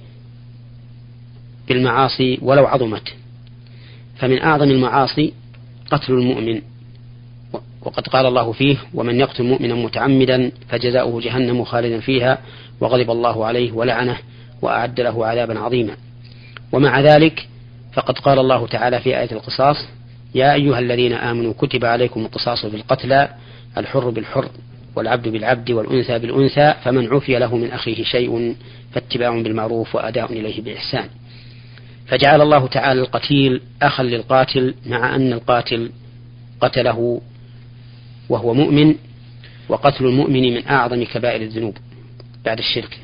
بالمعاصي 1.69 2.39
ولو 2.43 2.67
عظمت. 2.67 3.15
فمن 4.17 4.43
أعظم 4.43 4.71
المعاصي 4.71 5.33
قتل 5.91 6.13
المؤمن. 6.13 6.63
وقد 7.83 8.09
قال 8.09 8.27
الله 8.27 8.53
فيه 8.53 8.77
ومن 8.95 9.21
يقتل 9.21 9.45
مؤمنا 9.45 9.75
متعمدا 9.75 10.53
فجزاؤه 10.69 11.21
جهنم 11.21 11.65
خالدا 11.65 12.01
فيها 12.01 12.39
وغضب 12.81 13.11
الله 13.11 13.47
عليه 13.47 13.73
ولعنه 13.73 14.19
وأعد 14.63 15.01
له 15.01 15.27
عذابا 15.27 15.59
عظيما. 15.59 15.97
ومع 16.75 17.01
ذلك 17.01 17.49
فقد 17.93 18.19
قال 18.19 18.39
الله 18.39 18.67
تعالى 18.67 19.01
في 19.01 19.19
آية 19.19 19.33
القصاص 19.33 19.77
يا 20.35 20.55
أيها 20.55 20.79
الذين 20.79 21.13
آمنوا 21.13 21.53
كتب 21.59 21.85
عليكم 21.85 22.21
القصاص 22.21 22.67
في 22.67 22.77
القتلى 22.77 23.29
الحر 23.79 24.11
بالحر 24.11 24.49
والعبد 24.97 25.29
بالعبد 25.29 25.71
والأنثى 25.71 26.19
بالأنثى 26.19 26.75
فمن 26.85 27.15
عفي 27.15 27.39
له 27.39 27.57
من 27.57 27.71
أخيه 27.71 28.05
شيء 28.05 28.57
فاتباع 28.93 29.43
بالمعروف 29.43 29.95
وأداء 29.95 30.33
إليه 30.33 30.63
بإحسان. 30.63 31.09
فجعل 32.07 32.43
الله 32.43 32.67
تعالى 32.67 33.01
القتيل 33.01 33.61
أخا 33.83 34.03
للقاتل 34.03 34.75
مع 34.87 35.17
أن 35.17 35.33
القاتل 35.33 35.91
قتله 36.61 37.21
وهو 38.29 38.55
مؤمن 38.55 38.95
وقتل 39.69 40.07
المؤمن 40.07 40.55
من 40.55 40.69
أعظم 40.69 41.05
كبائر 41.05 41.43
الذنوب 41.43 41.77
بعد 42.45 42.59
الشرك. 42.59 43.04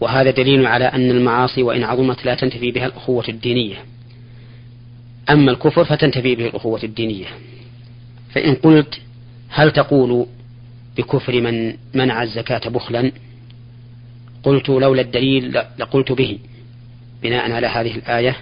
وهذا 0.00 0.30
دليل 0.30 0.66
على 0.66 0.84
أن 0.84 1.10
المعاصي 1.10 1.62
وإن 1.62 1.84
عظمت 1.84 2.24
لا 2.24 2.34
تنتفي 2.34 2.70
بها 2.70 2.86
الأخوة 2.86 3.24
الدينية. 3.28 3.76
أما 5.30 5.50
الكفر 5.50 5.84
فتنتفي 5.84 6.34
به 6.34 6.46
الأخوة 6.46 6.82
الدينية. 6.82 7.26
فإن 8.34 8.54
قلت 8.54 9.00
هل 9.48 9.70
تقول 9.70 10.26
بكفر 10.96 11.40
من 11.40 11.74
منع 11.94 12.22
الزكاة 12.22 12.68
بخلا؟ 12.68 13.12
قلت 14.42 14.68
لولا 14.68 15.02
الدليل 15.02 15.62
لقلت 15.78 16.12
به 16.12 16.38
بناء 17.22 17.52
على 17.52 17.66
هذه 17.66 17.94
الآية. 17.94 18.36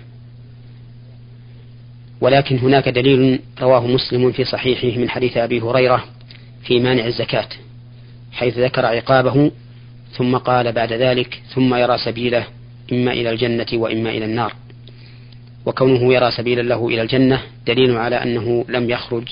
ولكن 2.21 2.59
هناك 2.59 2.88
دليل 2.88 3.40
رواه 3.61 3.87
مسلم 3.87 4.33
في 4.33 4.44
صحيحه 4.44 4.99
من 4.99 5.11
حديث 5.11 5.37
أبي 5.37 5.61
هريرة 5.61 6.05
في 6.62 6.81
مانع 6.81 7.07
الزكاة 7.07 7.49
حيث 8.33 8.59
ذكر 8.59 8.87
عقابه 8.87 9.51
ثم 10.18 10.37
قال 10.37 10.72
بعد 10.72 10.92
ذلك 10.92 11.42
ثم 11.54 11.74
يرى 11.74 11.98
سبيله 11.98 12.46
إما 12.92 13.12
إلى 13.12 13.31
الجنة 13.31 13.66
وإما 13.72 14.11
إلى 14.11 14.24
النار. 14.24 14.54
وكونه 15.66 16.14
يرى 16.14 16.31
سبيلا 16.31 16.62
له 16.62 16.88
إلى 16.88 17.02
الجنة 17.02 17.42
دليل 17.66 17.96
على 17.96 18.16
أنه 18.16 18.64
لم 18.68 18.90
يخرج 18.90 19.28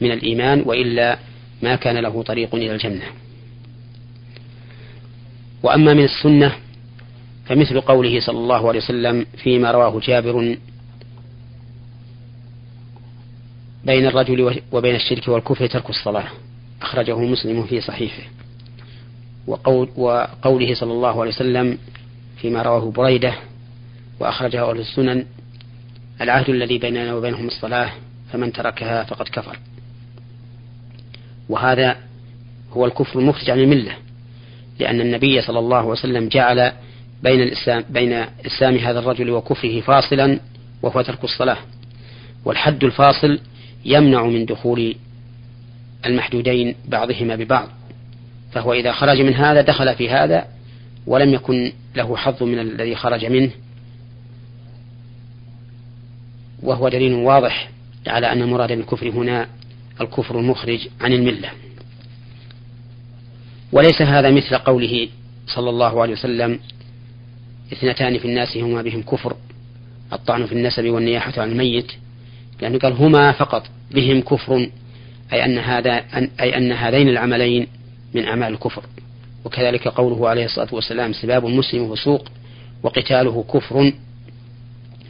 من 0.00 0.10
الإيمان 0.12 0.62
وإلا 0.66 1.18
ما 1.62 1.76
كان 1.76 1.96
له 1.96 2.22
طريق 2.22 2.54
إلى 2.54 2.72
الجنة. 2.72 3.04
وأما 5.62 5.94
من 5.94 6.04
السنة 6.04 6.52
فمثل 7.46 7.80
قوله 7.80 8.20
صلى 8.20 8.38
الله 8.38 8.68
عليه 8.68 8.78
وسلم 8.78 9.26
فيما 9.36 9.70
رواه 9.70 10.00
جابر 10.00 10.56
بين 13.84 14.06
الرجل 14.06 14.60
وبين 14.72 14.94
الشرك 14.94 15.28
والكفر 15.28 15.66
ترك 15.66 15.90
الصلاة. 15.90 16.28
أخرجه 16.82 17.18
مسلم 17.18 17.66
في 17.66 17.80
صحيحه. 17.80 18.22
وقول 19.46 19.88
وقوله 19.96 20.74
صلى 20.74 20.92
الله 20.92 21.20
عليه 21.20 21.30
وسلم 21.30 21.78
فيما 22.36 22.62
رواه 22.62 22.90
بريدة 22.90 23.34
وأخرجه 24.20 24.70
أهل 24.70 24.78
السنن 24.78 25.24
العهد 26.20 26.50
الذي 26.50 26.78
بيننا 26.78 27.14
وبينهم 27.14 27.46
الصلاة 27.46 27.90
فمن 28.32 28.52
تركها 28.52 29.04
فقد 29.04 29.28
كفر. 29.28 29.58
وهذا 31.48 31.96
هو 32.72 32.86
الكفر 32.86 33.18
المخرج 33.18 33.50
عن 33.50 33.58
الملة 33.58 33.96
لأن 34.78 35.00
النبي 35.00 35.40
صلى 35.42 35.58
الله 35.58 35.76
عليه 35.76 35.88
وسلم 35.88 36.28
جعل 36.28 36.72
بين 37.22 37.40
الإسلام 37.40 37.84
بين 37.90 38.12
إسلام 38.46 38.76
هذا 38.76 38.98
الرجل 38.98 39.30
وكفره 39.30 39.80
فاصلا 39.80 40.40
وهو 40.82 41.02
ترك 41.02 41.24
الصلاة. 41.24 41.58
والحد 42.44 42.84
الفاصل 42.84 43.40
يمنع 43.84 44.26
من 44.26 44.44
دخول 44.44 44.94
المحدودين 46.06 46.74
بعضهما 46.88 47.36
ببعض. 47.36 47.68
فهو 48.56 48.72
إذا 48.72 48.92
خرج 48.92 49.20
من 49.20 49.34
هذا 49.34 49.60
دخل 49.60 49.94
في 49.94 50.10
هذا 50.10 50.46
ولم 51.06 51.34
يكن 51.34 51.72
له 51.96 52.16
حظ 52.16 52.42
من 52.42 52.58
الذي 52.58 52.94
خرج 52.96 53.24
منه. 53.24 53.50
وهو 56.62 56.88
دليل 56.88 57.14
واضح 57.14 57.70
على 58.06 58.32
أن 58.32 58.50
مراد 58.50 58.70
الكفر 58.70 59.08
هنا 59.08 59.46
الكفر 60.00 60.38
المخرج 60.38 60.88
عن 61.00 61.12
الملة. 61.12 61.50
وليس 63.72 64.02
هذا 64.02 64.30
مثل 64.30 64.56
قوله 64.56 65.08
صلى 65.46 65.70
الله 65.70 66.02
عليه 66.02 66.12
وسلم 66.12 66.58
اثنتان 67.72 68.18
في 68.18 68.24
الناس 68.24 68.56
هما 68.56 68.82
بهم 68.82 69.02
كفر 69.02 69.36
الطعن 70.12 70.46
في 70.46 70.52
النسب 70.52 70.84
والنياحة 70.84 71.32
عن 71.42 71.50
الميت. 71.50 71.92
لأنه 72.60 72.78
قال 72.78 72.92
هما 72.92 73.32
فقط 73.32 73.66
بهم 73.90 74.20
كفر 74.20 74.70
أي 75.32 75.44
أن 75.44 75.58
هذا 75.58 76.04
أي 76.40 76.56
أن 76.56 76.72
هذين 76.72 77.08
العملين 77.08 77.66
من 78.16 78.24
أعمال 78.24 78.52
الكفر. 78.52 78.82
وكذلك 79.44 79.88
قوله 79.88 80.28
عليه 80.28 80.44
الصلاة 80.44 80.74
والسلام 80.74 81.12
سباب 81.12 81.46
المسلم 81.46 81.94
فسوق 81.94 82.28
وقتاله 82.82 83.44
كفر 83.54 83.92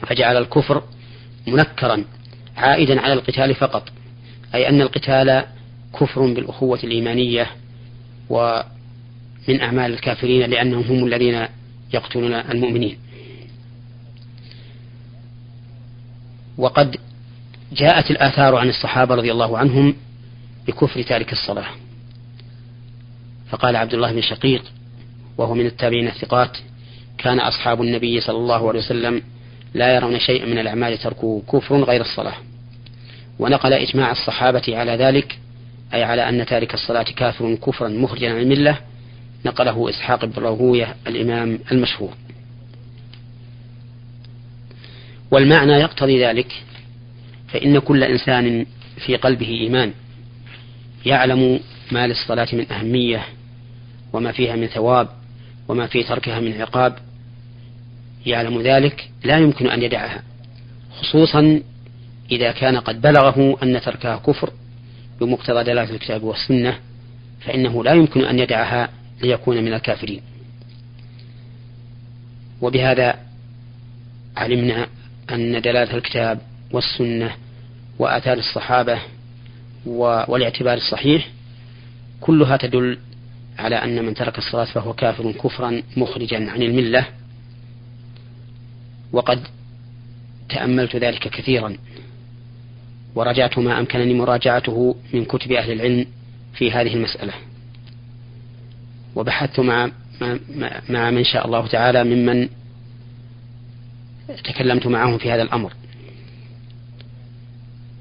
فجعل 0.03 0.37
الكفر 0.37 0.83
منكرا 1.47 2.05
عائدا 2.57 3.01
على 3.01 3.13
القتال 3.13 3.55
فقط. 3.55 3.89
أي 4.55 4.69
أن 4.69 4.81
القتال 4.81 5.45
كفر 6.01 6.27
بالأخوة 6.27 6.79
الإيمانية 6.85 7.51
ومن 8.31 9.61
أعمال 9.61 9.93
الكافرين 9.93 10.51
لأنهم 10.51 10.83
هم 10.83 11.07
الذين 11.07 11.47
يقتلون 11.95 12.33
المؤمنين. 12.35 12.99
وقد 16.59 16.97
جاءت 17.73 18.11
الآثار 18.11 18.57
عن 18.57 18.69
الصحابة 18.69 19.15
رضي 19.15 19.33
الله 19.33 19.59
عنهم 19.59 19.95
بكفر 20.67 21.03
تارك 21.03 21.33
الصلاة. 21.33 21.67
فقال 23.51 23.77
عبد 23.77 23.95
الله 23.95 24.13
بن 24.13 24.21
شقيق 24.21 24.63
وهو 25.39 25.55
من 25.55 25.67
التابعين 25.67 26.09
الثقات 26.09 26.59
كان 27.19 27.41
أصحاب 27.41 27.83
النبي 27.83 28.21
صلى 28.21 28.37
الله 28.37 28.69
عليه 28.69 28.79
وسلم 28.79 29.23
لا 29.75 29.95
يرون 29.95 30.19
شيئا 30.19 30.47
من 30.47 30.59
الأعمال 30.59 30.99
تركه 30.99 31.43
كفر 31.53 31.85
غير 31.85 32.01
الصلاة. 32.01 32.35
ونقل 33.39 33.73
إجماع 33.73 34.13
الصحابة 34.13 34.63
على 34.69 34.93
ذلك 34.93 35.39
أي 35.95 36.03
على 36.03 36.29
أن 36.29 36.47
تارك 36.47 36.75
الصلاة 36.75 37.03
كافر 37.03 37.55
كفرا 37.55 37.89
مخرجا 37.89 38.31
عن 38.31 38.41
الملة 38.41 38.79
نقله 39.45 39.91
إسحاق 39.91 40.25
بن 40.25 40.43
راهوية 40.43 40.97
الإمام 41.07 41.59
المشهور. 41.73 42.13
والمعنى 45.31 45.73
يقتضي 45.73 46.25
ذلك 46.25 46.53
فإن 47.49 47.79
كل 47.79 48.05
إنسان 48.05 48.67
في 49.07 49.17
قلبه 49.17 49.49
إيمان 49.49 49.93
يعلم 51.07 51.61
ما 51.93 52.07
للصلاة 52.07 52.49
من 52.53 52.73
أهمية 52.73 53.27
وما 54.17 54.33
فيها 54.33 54.57
من 54.57 54.67
ثواب 54.67 55.09
وما 55.69 55.87
في 55.87 56.03
تركها 56.03 56.41
من 56.41 56.61
عقاب 56.61 56.99
يعلم 58.27 58.63
ذلك 58.63 59.11
لا 59.25 59.39
يمكن 59.39 59.67
أن 59.67 59.83
يدعها 59.83 60.23
خصوصا 61.01 61.61
إذا 62.31 62.53
كان 62.53 62.77
قد 62.77 63.01
بلغه 63.01 63.59
أن 63.63 63.81
تركها 63.81 64.17
كفر 64.17 64.51
بمقتضى 65.21 65.65
دلالة 65.65 65.91
الكتاب 65.91 66.23
والسنة 66.23 66.79
فإنه 67.41 67.85
لا 67.85 67.93
يمكن 67.93 68.25
أن 68.25 68.39
يدعها 68.39 68.89
ليكون 69.23 69.65
من 69.65 69.75
الكافرين. 69.75 70.21
وبهذا 72.61 73.15
علمنا 74.37 74.87
أن 75.31 75.61
دلالة 75.61 75.95
الكتاب 75.97 76.41
والسنة 76.73 77.35
وآثار 77.99 78.39
الصحابة 78.39 78.99
والاعتبار 79.87 80.75
الصحيح 80.75 81.29
كلها 82.21 82.57
تدل 82.57 82.99
على 83.59 83.77
أن 83.77 84.05
من 84.05 84.15
ترك 84.15 84.39
الصلاة 84.39 84.65
فهو 84.65 84.93
كافر 84.93 85.33
كفرا 85.33 85.83
مخرجا 85.97 86.51
عن 86.51 86.63
الملة. 86.63 87.07
وقد 89.13 89.41
تأملت 90.49 90.97
ذلك 90.97 91.29
كثيرا. 91.29 91.77
ورجعت 93.15 93.59
ما 93.59 93.79
أمكنني 93.79 94.15
مراجعته 94.15 94.97
من 95.15 95.25
كتب 95.25 95.53
أهل 95.53 95.73
العلم 95.73 96.07
في 96.55 96.73
هذه 96.73 96.95
المسألة. 96.95 97.33
وبحثت 99.15 99.61
مع 99.61 99.91
مع 100.89 101.11
من 101.11 101.25
شاء 101.25 101.47
الله 101.47 101.67
تعالى 101.67 102.05
ممن 102.05 102.49
تكلمت 104.45 104.87
معهم 104.87 105.19
في 105.19 105.33
هذا 105.33 105.43
الأمر. 105.43 105.73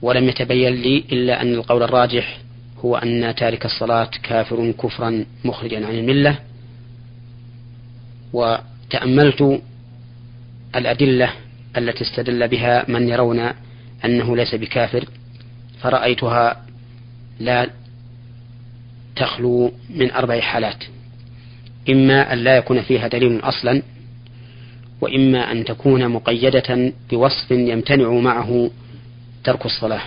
ولم 0.01 0.29
يتبين 0.29 0.73
لي 0.73 1.03
إلا 1.11 1.41
أن 1.41 1.53
القول 1.53 1.83
الراجح 1.83 2.44
هو 2.85 2.95
أن 2.95 3.35
تارك 3.35 3.65
الصلاة 3.65 4.09
كافر 4.23 4.71
كفرا 4.71 5.25
مخرجا 5.45 5.87
عن 5.87 5.95
الملة. 5.95 6.39
وتأملت 8.33 9.61
الأدلة 10.75 11.29
التي 11.77 12.03
استدل 12.03 12.47
بها 12.47 12.85
من 12.87 13.09
يرون 13.09 13.51
أنه 14.05 14.35
ليس 14.35 14.55
بكافر 14.55 15.05
فرأيتها 15.81 16.65
لا 17.39 17.69
تخلو 19.15 19.71
من 19.89 20.11
أربع 20.11 20.39
حالات. 20.39 20.83
إما 21.89 22.33
أن 22.33 22.37
لا 22.37 22.57
يكون 22.57 22.81
فيها 22.81 23.07
دليل 23.07 23.39
أصلا 23.39 23.81
وإما 25.01 25.51
أن 25.51 25.65
تكون 25.65 26.07
مقيدة 26.09 26.93
بوصف 27.11 27.51
يمتنع 27.51 28.09
معه 28.09 28.69
ترك 29.43 29.65
الصلاة. 29.65 30.01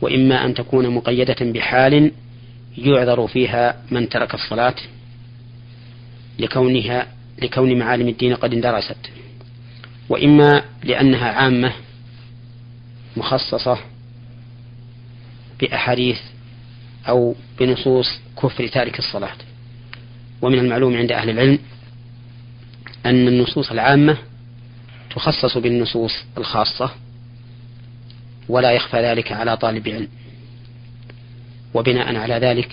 وإما 0.00 0.44
أن 0.44 0.54
تكون 0.54 0.88
مقيدة 0.88 1.36
بحال 1.40 2.12
يعذر 2.78 3.26
فيها 3.26 3.82
من 3.90 4.08
ترك 4.08 4.34
الصلاة 4.34 4.74
لكونها 6.38 7.06
لكون 7.42 7.78
معالم 7.78 8.08
الدين 8.08 8.34
قد 8.34 8.52
اندرست. 8.52 9.10
وإما 10.08 10.64
لأنها 10.84 11.28
عامة 11.32 11.72
مخصصة 13.16 13.78
بأحاديث 15.60 16.20
أو 17.08 17.34
بنصوص 17.60 18.06
كفر 18.42 18.66
تارك 18.66 18.98
الصلاة. 18.98 19.36
ومن 20.42 20.58
المعلوم 20.58 20.96
عند 20.96 21.12
أهل 21.12 21.30
العلم 21.30 21.58
أن 23.06 23.28
النصوص 23.28 23.70
العامة 23.70 24.16
تخصص 25.10 25.58
بالنصوص 25.58 26.12
الخاصة 26.38 26.90
ولا 28.48 28.72
يخفى 28.72 28.96
ذلك 28.96 29.32
على 29.32 29.56
طالب 29.56 29.88
علم. 29.88 30.08
وبناء 31.74 32.16
على 32.16 32.34
ذلك 32.34 32.70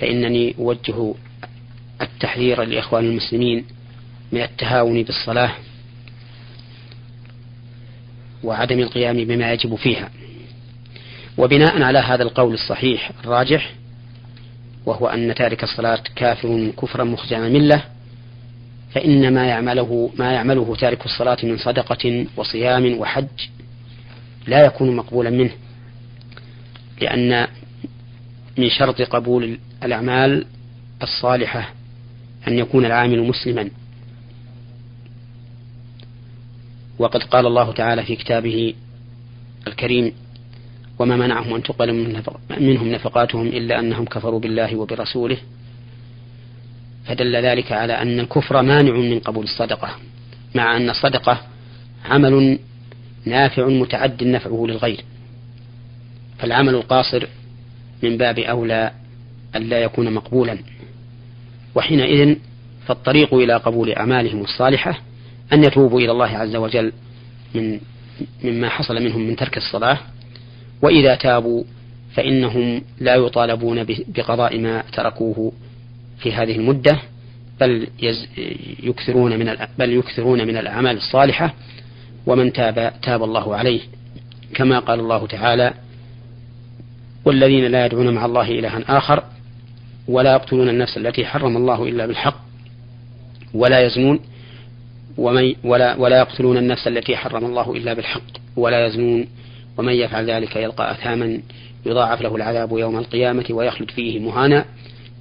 فإنني 0.00 0.54
أوجه 0.58 1.14
التحذير 2.02 2.62
لإخوان 2.62 3.04
المسلمين 3.04 3.64
من 4.32 4.42
التهاون 4.42 5.02
بالصلاة 5.02 5.50
وعدم 8.44 8.78
القيام 8.78 9.24
بما 9.24 9.52
يجب 9.52 9.74
فيها. 9.74 10.10
وبناء 11.38 11.82
على 11.82 11.98
هذا 11.98 12.22
القول 12.22 12.54
الصحيح 12.54 13.10
الراجح 13.24 13.72
وهو 14.86 15.06
أن 15.06 15.34
تارك 15.34 15.62
الصلاة 15.62 16.02
كافر 16.16 16.70
كفرا 16.82 17.04
من 17.04 17.16
الملة 17.32 17.82
فإن 18.94 19.34
ما 19.34 19.46
يعمله 19.46 20.10
ما 20.16 20.32
يعمله 20.32 20.76
تارك 20.76 21.04
الصلاة 21.04 21.36
من 21.42 21.58
صدقة 21.58 22.26
وصيام 22.36 22.98
وحج 22.98 23.26
لا 24.46 24.66
يكون 24.66 24.96
مقبولا 24.96 25.30
منه 25.30 25.50
لأن 27.00 27.46
من 28.58 28.70
شرط 28.70 29.02
قبول 29.02 29.58
الأعمال 29.84 30.46
الصالحة 31.02 31.74
أن 32.48 32.58
يكون 32.58 32.84
العامل 32.84 33.22
مسلما. 33.22 33.70
وقد 36.98 37.22
قال 37.22 37.46
الله 37.46 37.72
تعالى 37.72 38.02
في 38.02 38.16
كتابه 38.16 38.74
الكريم 39.66 40.12
وما 40.98 41.16
منعهم 41.16 41.54
أن 41.54 41.62
تقبل 41.62 42.16
منهم 42.60 42.88
نفقاتهم 42.88 43.46
إلا 43.46 43.78
أنهم 43.80 44.04
كفروا 44.04 44.40
بالله 44.40 44.76
وبرسوله. 44.76 45.36
فدل 47.04 47.36
ذلك 47.36 47.72
على 47.72 47.92
أن 47.92 48.20
الكفر 48.20 48.62
مانع 48.62 48.92
من 48.92 49.18
قبول 49.18 49.44
الصدقة 49.44 49.88
مع 50.54 50.76
أن 50.76 50.90
الصدقة 50.90 51.40
عمل 52.04 52.58
نافع 53.24 53.68
متعد 53.68 54.24
نفعه 54.24 54.64
للغير. 54.68 55.04
فالعمل 56.38 56.74
القاصر 56.74 57.26
من 58.02 58.16
باب 58.16 58.38
أولى 58.38 58.92
أن 59.56 59.62
لا 59.62 59.78
يكون 59.78 60.12
مقبولا. 60.12 60.58
وحينئذ 61.74 62.36
فالطريق 62.86 63.34
إلى 63.34 63.56
قبول 63.56 63.92
أعمالهم 63.92 64.40
الصالحة 64.40 65.00
أن 65.52 65.64
يتوبوا 65.64 66.00
إلى 66.00 66.12
الله 66.12 66.38
عز 66.38 66.56
وجل 66.56 66.92
من 67.54 67.80
مما 68.44 68.68
حصل 68.68 68.94
منهم 69.02 69.20
من 69.20 69.36
ترك 69.36 69.56
الصلاة. 69.56 69.98
وإذا 70.82 71.14
تابوا 71.14 71.64
فإنهم 72.14 72.82
لا 73.00 73.14
يطالبون 73.14 73.84
بقضاء 73.84 74.58
ما 74.58 74.82
تركوه 74.92 75.52
في 76.18 76.32
هذه 76.32 76.56
المدة 76.56 76.98
بل 77.60 77.86
يكثرون 78.82 79.38
من 79.38 79.56
بل 79.78 79.92
يكثرون 79.92 80.46
من 80.46 80.56
الأعمال 80.56 80.96
الصالحة 80.96 81.54
ومن 82.26 82.52
تاب 82.52 82.92
تاب 83.02 83.24
الله 83.24 83.56
عليه. 83.56 83.80
كما 84.54 84.78
قال 84.78 85.00
الله 85.00 85.26
تعالى 85.26 85.74
والذين 87.24 87.64
لا 87.64 87.86
يدعون 87.86 88.14
مع 88.14 88.24
الله 88.24 88.50
إلها 88.50 88.98
آخر 88.98 89.22
ولا 90.08 90.32
يقتلون 90.32 90.68
النفس 90.68 90.96
التي 90.96 91.26
حرم 91.26 91.56
الله 91.56 91.88
إلا 91.88 92.06
بالحق 92.06 92.36
ولا 93.54 93.80
يزنون 93.80 94.20
ومن 95.18 95.54
ولا 95.64 95.96
ولا 95.96 96.18
يقتلون 96.18 96.56
النفس 96.56 96.88
التي 96.88 97.16
حرم 97.16 97.44
الله 97.44 97.72
إلا 97.72 97.94
بالحق 97.94 98.22
ولا 98.56 98.86
يزنون 98.86 99.26
ومن 99.78 99.92
يفعل 99.92 100.30
ذلك 100.30 100.56
يلقى 100.56 100.90
أثاما 100.90 101.40
يضاعف 101.86 102.20
له 102.20 102.36
العذاب 102.36 102.78
يوم 102.78 102.98
القيامة 102.98 103.44
ويخلد 103.50 103.90
فيه 103.90 104.18
مهانا 104.18 104.64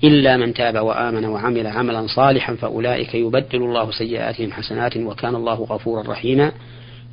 إلا 0.04 0.38
من 0.38 0.54
تاب 0.54 0.86
وآمن 0.86 1.26
وعمل 1.26 1.68
عملا 1.68 2.08
صالحا 2.08 2.56
فأولئك 2.56 3.16
يبدل 3.16 3.64
الله 3.64 3.92
سيئاتهم 3.92 4.52
حسنات 4.52 4.98
وكان 4.98 5.36
الله 5.36 5.54
غفورا 5.54 6.12
رحيما. 6.12 6.52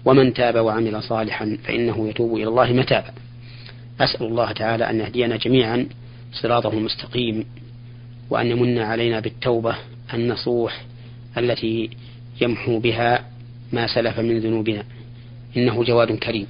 ومن 0.06 0.34
تاب 0.34 0.56
وعمل 0.56 1.02
صالحا 1.02 1.58
فإنه 1.64 2.08
يتوب 2.08 2.36
إلى 2.36 2.48
الله 2.48 2.72
متابا 2.72 3.10
أسأل 4.00 4.26
الله 4.26 4.52
تعالى 4.52 4.90
أن 4.90 5.00
يهدينا 5.00 5.36
جميعا 5.36 5.86
صراطه 6.32 6.72
المستقيم 6.72 7.44
وأن 8.30 8.46
يمن 8.46 8.78
علينا 8.78 9.20
بالتوبة 9.20 9.74
النصوح 10.14 10.84
التي 11.38 11.90
يمحو 12.40 12.78
بها 12.78 13.24
ما 13.72 13.86
سلف 13.86 14.20
من 14.20 14.38
ذنوبنا. 14.38 14.82
إنه 15.56 15.84
جواد 15.84 16.12
كريم. 16.12 16.46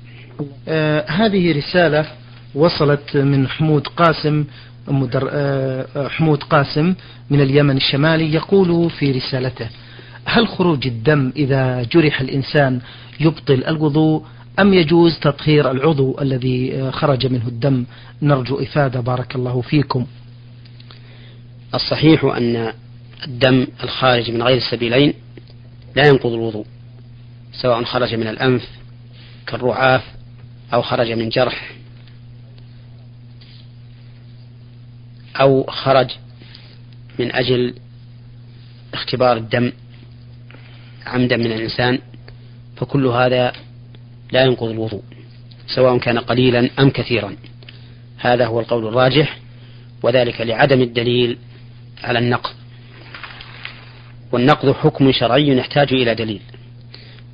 آه 0.68 1.04
هذه 1.10 1.58
رسالة 1.58 2.06
وصلت 2.54 3.16
من 3.16 3.48
حمود 3.48 3.86
قاسم 3.86 4.44
مدر 4.88 5.28
آه 5.32 6.08
حمود 6.08 6.42
قاسم 6.42 6.94
من 7.30 7.40
اليمن 7.40 7.76
الشمالي 7.76 8.34
يقول 8.34 8.90
في 8.90 9.12
رسالته 9.12 9.68
هل 10.26 10.48
خروج 10.48 10.86
الدم 10.86 11.32
إذا 11.36 11.82
جرح 11.82 12.20
الإنسان 12.20 12.80
يبطل 13.20 13.64
الوضوء 13.68 14.24
أم 14.58 14.74
يجوز 14.74 15.18
تطهير 15.18 15.70
العضو 15.70 16.18
الذي 16.20 16.90
خرج 16.92 17.26
منه 17.26 17.48
الدم؟ 17.48 17.84
نرجو 18.22 18.58
إفادة. 18.60 19.00
بارك 19.00 19.36
الله 19.36 19.60
فيكم. 19.60 20.06
الصحيح 21.74 22.24
أن 22.24 22.72
الدم 23.26 23.66
الخارج 23.84 24.30
من 24.30 24.42
غير 24.42 24.56
السبيلين 24.56 25.14
لا 25.96 26.08
ينقض 26.08 26.32
الوضوء 26.32 26.66
سواء 27.52 27.84
خرج 27.84 28.14
من 28.14 28.26
الأنف 28.26 28.68
كالرعاف 29.46 30.04
أو 30.74 30.82
خرج 30.82 31.12
من 31.12 31.28
جرح 31.28 31.72
أو 35.40 35.62
خرج 35.62 36.10
من 37.18 37.34
أجل 37.34 37.74
اختبار 38.94 39.36
الدم. 39.36 39.72
عمدا 41.06 41.36
من 41.36 41.52
الإنسان 41.52 41.98
فكل 42.76 43.06
هذا 43.06 43.52
لا 44.32 44.44
ينقض 44.44 44.68
الوضوء 44.68 45.02
سواء 45.66 45.98
كان 45.98 46.18
قليلا 46.18 46.70
أم 46.78 46.90
كثيرا. 46.90 47.36
هذا 48.18 48.46
هو 48.46 48.60
القول 48.60 48.86
الراجح 48.86 49.38
وذلك 50.02 50.40
لعدم 50.40 50.82
الدليل 50.82 51.38
على 52.04 52.18
النقض. 52.18 52.50
والنقض 54.32 54.72
حكم 54.72 55.12
شرعي 55.12 55.56
يحتاج 55.56 55.92
إلى 55.92 56.14
دليل. 56.14 56.40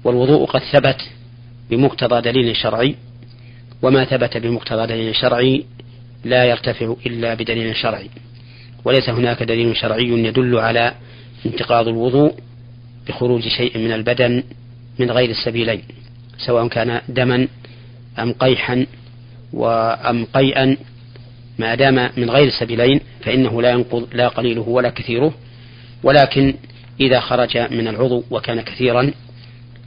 والوضوء 0.05 0.47
قد 0.47 0.61
ثبت 0.61 1.11
بمقتضى 1.71 2.21
دليل 2.21 2.57
شرعي 2.57 2.97
وما 3.83 4.05
ثبت 4.05 4.37
بمقتضى 4.37 4.87
دليل 4.87 5.17
شرعي 5.17 5.65
لا 6.25 6.45
يرتفع 6.45 6.95
إلا 7.07 7.35
بدليل 7.35 7.77
شرعي. 7.77 8.11
وليس 8.85 9.09
هناك 9.09 9.43
دليل 9.43 9.77
شرعي 9.77 10.09
يدل 10.09 10.59
على 10.59 10.95
انتقاض 11.47 11.89
الوضوء 11.89 12.35
بخروج 13.09 13.49
شيء 13.49 13.79
من 13.79 13.93
البدن 13.93 14.43
من 14.99 15.11
غير 15.11 15.31
السبيلين 15.31 15.83
سواء 16.39 16.69
كان 16.69 17.01
دما 17.09 17.49
أم 18.19 18.33
قيحا 18.33 18.87
وأم 19.53 20.25
قيئا 20.25 20.77
ما 21.59 21.75
دام 21.75 22.11
من 22.17 22.31
غير 22.31 22.49
السبيلين 22.49 23.01
فإنه 23.21 23.63
لا 23.63 23.71
ينقض 23.71 24.09
لا 24.13 24.29
قليله 24.29 24.69
ولا 24.69 24.91
كثيره. 24.91 25.35
ولكن 26.03 26.55
إذا 27.01 27.21
خرج 27.21 27.59
من 27.59 27.89
العضو 27.89 28.25
وكان 28.31 28.61
كثيرا 28.61 29.11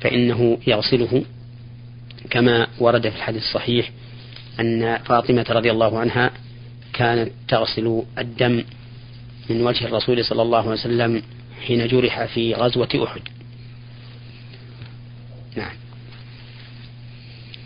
فإنه 0.02 0.58
يغسله. 0.68 1.24
كما 2.30 2.68
ورد 2.80 3.10
في 3.10 3.16
الحديث 3.16 3.44
الصحيح 3.44 3.92
أن 4.60 4.98
فاطمة 4.98 5.46
رضي 5.50 5.72
الله 5.72 6.00
عنها 6.00 6.32
كانت 6.94 7.32
تغسل 7.48 8.04
الدم 8.18 8.64
من 9.50 9.62
وجه 9.62 9.86
الرسول 9.86 10.26
صلى 10.26 10.42
الله 10.42 10.60
عليه 10.60 10.72
وسلم 10.72 11.22
حين 11.68 11.88
جرح 11.88 12.26
في 12.26 12.54
غزوة 12.54 12.90
أحد. 13.04 13.22
نعم. 15.58 15.72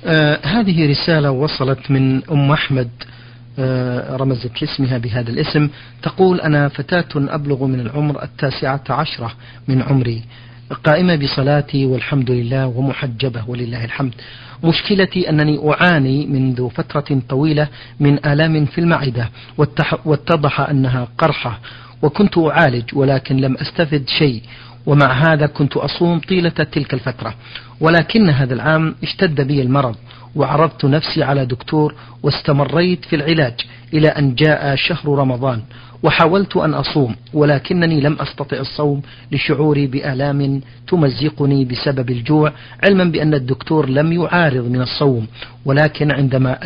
آه 0.05 0.39
هذه 0.43 0.91
رسالة 0.91 1.31
وصلت 1.31 1.91
من 1.91 2.23
أم 2.31 2.51
أحمد 2.51 2.89
آه 3.59 4.15
رمزت 4.15 4.61
لاسمها 4.61 4.97
بهذا 4.97 5.29
الاسم. 5.29 5.69
تقول 6.01 6.41
أنا 6.41 6.67
فتاة 6.67 7.09
أبلغ 7.15 7.65
من 7.65 7.79
العمر 7.79 8.23
التاسعة 8.23 8.83
عشرة 8.89 9.33
من 9.67 9.81
عمري 9.81 10.23
قائمة 10.83 11.15
بصلاتي 11.15 11.85
والحمد 11.85 12.31
لله 12.31 12.67
ومحجبة 12.67 13.49
ولله 13.49 13.85
الحمد. 13.85 14.13
مشكلتي 14.63 15.29
أنني 15.29 15.59
أعاني 15.71 16.25
منذ 16.25 16.69
فترة 16.69 17.21
طويلة 17.29 17.67
من 17.99 18.25
آلام 18.25 18.65
في 18.65 18.81
المعدة 18.81 19.29
واتضح 20.05 20.59
أنها 20.59 21.07
قرحة 21.17 21.59
وكنت 22.01 22.37
أعالج 22.37 22.83
ولكن 22.93 23.37
لم 23.37 23.57
أستفد 23.57 24.09
شيء 24.19 24.41
ومع 24.85 25.11
هذا 25.11 25.45
كنت 25.45 25.77
أصوم 25.77 26.19
طيلة 26.19 26.49
تلك 26.49 26.93
الفترة. 26.93 27.33
ولكن 27.79 28.29
هذا 28.29 28.53
العام 28.53 28.95
اشتد 29.03 29.41
بي 29.41 29.61
المرض 29.61 29.95
وعرضت 30.35 30.85
نفسي 30.85 31.23
على 31.23 31.45
دكتور 31.45 31.95
واستمريت 32.23 33.05
في 33.05 33.15
العلاج 33.15 33.53
إلى 33.93 34.07
أن 34.07 34.35
جاء 34.35 34.75
شهر 34.75 35.07
رمضان 35.07 35.61
وحاولت 36.03 36.57
أن 36.57 36.73
أصوم 36.73 37.15
ولكنني 37.33 38.01
لم 38.01 38.17
أستطع 38.19 38.57
الصوم 38.57 39.01
لشعوري 39.31 39.87
بآلام 39.87 40.61
تمزقني 40.87 41.65
بسبب 41.65 42.09
الجوع 42.09 42.53
علما 42.83 43.03
بأن 43.03 43.33
الدكتور 43.33 43.89
لم 43.89 44.13
يعارض 44.13 44.65
من 44.71 44.81
الصوم. 44.81 45.27
ولكن 45.65 46.11
عندما 46.11 46.59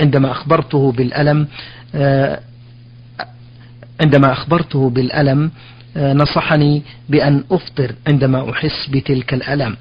عندما 0.00 0.30
أخبرته 0.30 0.92
بالألم 0.92 1.48
آه، 1.94 2.40
عندما 4.00 4.32
أخبرته 4.32 4.90
بالألم 4.90 5.50
آه، 5.96 6.12
نصحني 6.12 6.82
بأن 7.08 7.44
أفطر 7.50 7.92
عندما 8.08 8.50
أحس 8.50 8.88
بتلك 8.92 9.34
الألم. 9.34 9.76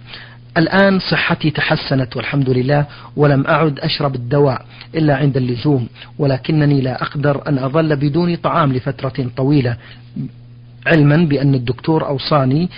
الآن 0.58 0.99
صحتي 0.99 1.51
تحسنت 1.51 2.17
والحمد 2.17 2.49
لله 2.49 2.86
ولم 3.15 3.47
أعد 3.47 3.80
أشرب 3.80 4.15
الدواء 4.15 4.65
إلا 4.95 5.15
عند 5.15 5.38
اللزوم 5.38 5.88
ولكنني 6.19 6.82
لا 6.82 7.01
أقدر 7.01 7.47
أن 7.47 7.58
أظل 7.58 7.95
بدون 7.95 8.36
طعام 8.36 8.73
لفترة 8.73 9.30
طويلة. 9.38 9.78
علما 10.88 11.17
بأن 11.17 11.56
الدكتور 11.56 12.08
أوصاني 12.08 12.69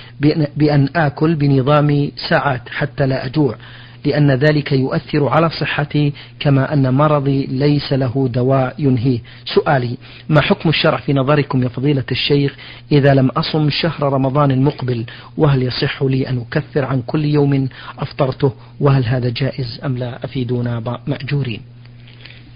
بأن 0.58 0.89
آكل 0.95 1.36
بنظام 1.36 2.12
ساعات 2.30 2.62
حتى 2.69 3.06
لا 3.06 3.26
أجوع. 3.26 3.56
لأن 4.05 4.31
ذلك 4.31 4.71
يؤثر 4.71 5.27
على 5.27 5.49
صحتي 5.49 6.13
كما 6.39 6.73
أن 6.73 6.93
مرضي 6.93 7.45
ليس 7.45 7.93
له 7.93 8.29
دواء 8.33 8.75
ينهيه. 8.79 9.19
سؤالي 9.45 9.97
ما 10.29 10.41
حكم 10.41 10.69
الشرع 10.69 10.97
في 10.97 11.13
نظركم 11.13 11.63
يا 11.63 11.67
فضيلة 11.67 12.03
الشيخ 12.12 12.55
إذا 12.91 13.13
لم 13.13 13.29
أصم 13.29 13.69
شهر 13.69 14.13
رمضان 14.13 14.51
المقبل؟ 14.51 15.05
وهل 15.38 15.63
يصح 15.63 16.03
لي 16.03 16.29
أن 16.29 16.45
أكفر 16.51 16.86
عن 16.86 17.01
كل 17.01 17.25
يوم 17.25 17.69
أفطرته؟ 17.99 18.53
وهل 18.79 19.05
هذا 19.05 19.29
جائز 19.29 19.79
أم 19.86 19.97
لا؟ 19.97 20.25
أفيدونا 20.25 20.99
مأجورين. 21.07 21.62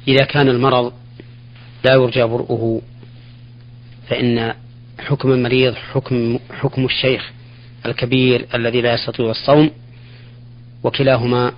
إذا 0.08 0.26
كان 0.26 0.50
المرض 0.50 0.94
لا 1.86 1.94
يرجى 1.94 2.24
برؤه 2.24 2.82
فإن 4.08 4.54
حكم 5.00 5.32
المريض 5.32 5.74
حكم 5.74 6.40
حكم 6.60 6.86
الشيخ 6.86 7.32
الكبير 7.86 8.46
الذي 8.56 8.82
لا 8.82 8.94
يستطيع 8.94 9.30
الصوم 9.32 9.70
وكلاهما 10.84 11.54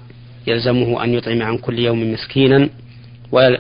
يلزمه 0.48 1.04
أن 1.04 1.14
يطعم 1.14 1.42
عن 1.42 1.58
كل 1.58 1.80
يوم 1.80 2.14
مسكينا 2.14 2.70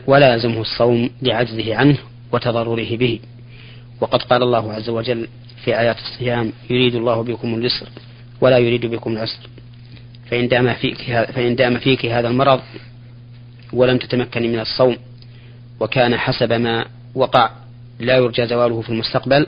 ولا 0.07 0.33
يلزمه 0.33 0.61
الصوم 0.61 1.09
لعجزه 1.21 1.75
عنه 1.75 1.97
وتضرره 2.31 2.97
به. 2.97 3.19
وقد 4.01 4.21
قال 4.21 4.43
الله 4.43 4.73
عز 4.73 4.89
وجل 4.89 5.27
في 5.63 5.79
آيات 5.79 5.97
الصيام 5.97 6.51
يريد 6.69 6.95
الله 6.95 7.23
بكم 7.23 7.55
اليسر 7.55 7.87
ولا 8.41 8.57
يريد 8.57 8.85
بكم 8.85 9.11
العسر. 9.13 9.49
فإن 10.31 10.47
دام 10.47 10.73
فيك 10.73 10.97
فإن 11.35 11.55
دام 11.55 11.79
فيك 11.79 12.05
هذا 12.05 12.27
المرض 12.27 12.59
ولم 13.73 13.97
تتمكني 13.97 14.47
من 14.47 14.59
الصوم 14.59 14.97
وكان 15.79 16.17
حسب 16.17 16.53
ما 16.53 16.85
وقع 17.15 17.49
لا 17.99 18.17
يرجى 18.17 18.47
زواله 18.47 18.81
في 18.81 18.89
المستقبل 18.89 19.47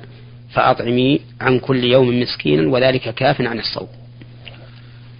فأطعمي 0.53 1.19
عن 1.41 1.59
كل 1.59 1.83
يوم 1.83 2.19
مسكينا 2.21 2.67
وذلك 2.71 3.13
كاف 3.15 3.41
عن 3.41 3.59
الصوم. 3.59 3.87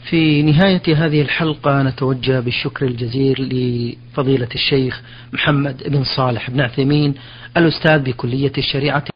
في 0.10 0.42
نهاية 0.42 1.06
هذه 1.06 1.22
الحلقة 1.22 1.84
نتوجه 1.84 2.40
بالشكر 2.40 2.86
الجزيل 2.86 3.36
لفضيلة 3.40 4.50
الشيخ 4.56 5.02
محمد 5.34 5.84
بن 5.90 6.04
صالح 6.04 6.50
بن 6.50 6.62
عثيمين 6.62 7.16
الأستاذ 7.58 8.00
بكلية 8.00 8.52
الشريعة. 8.58 9.15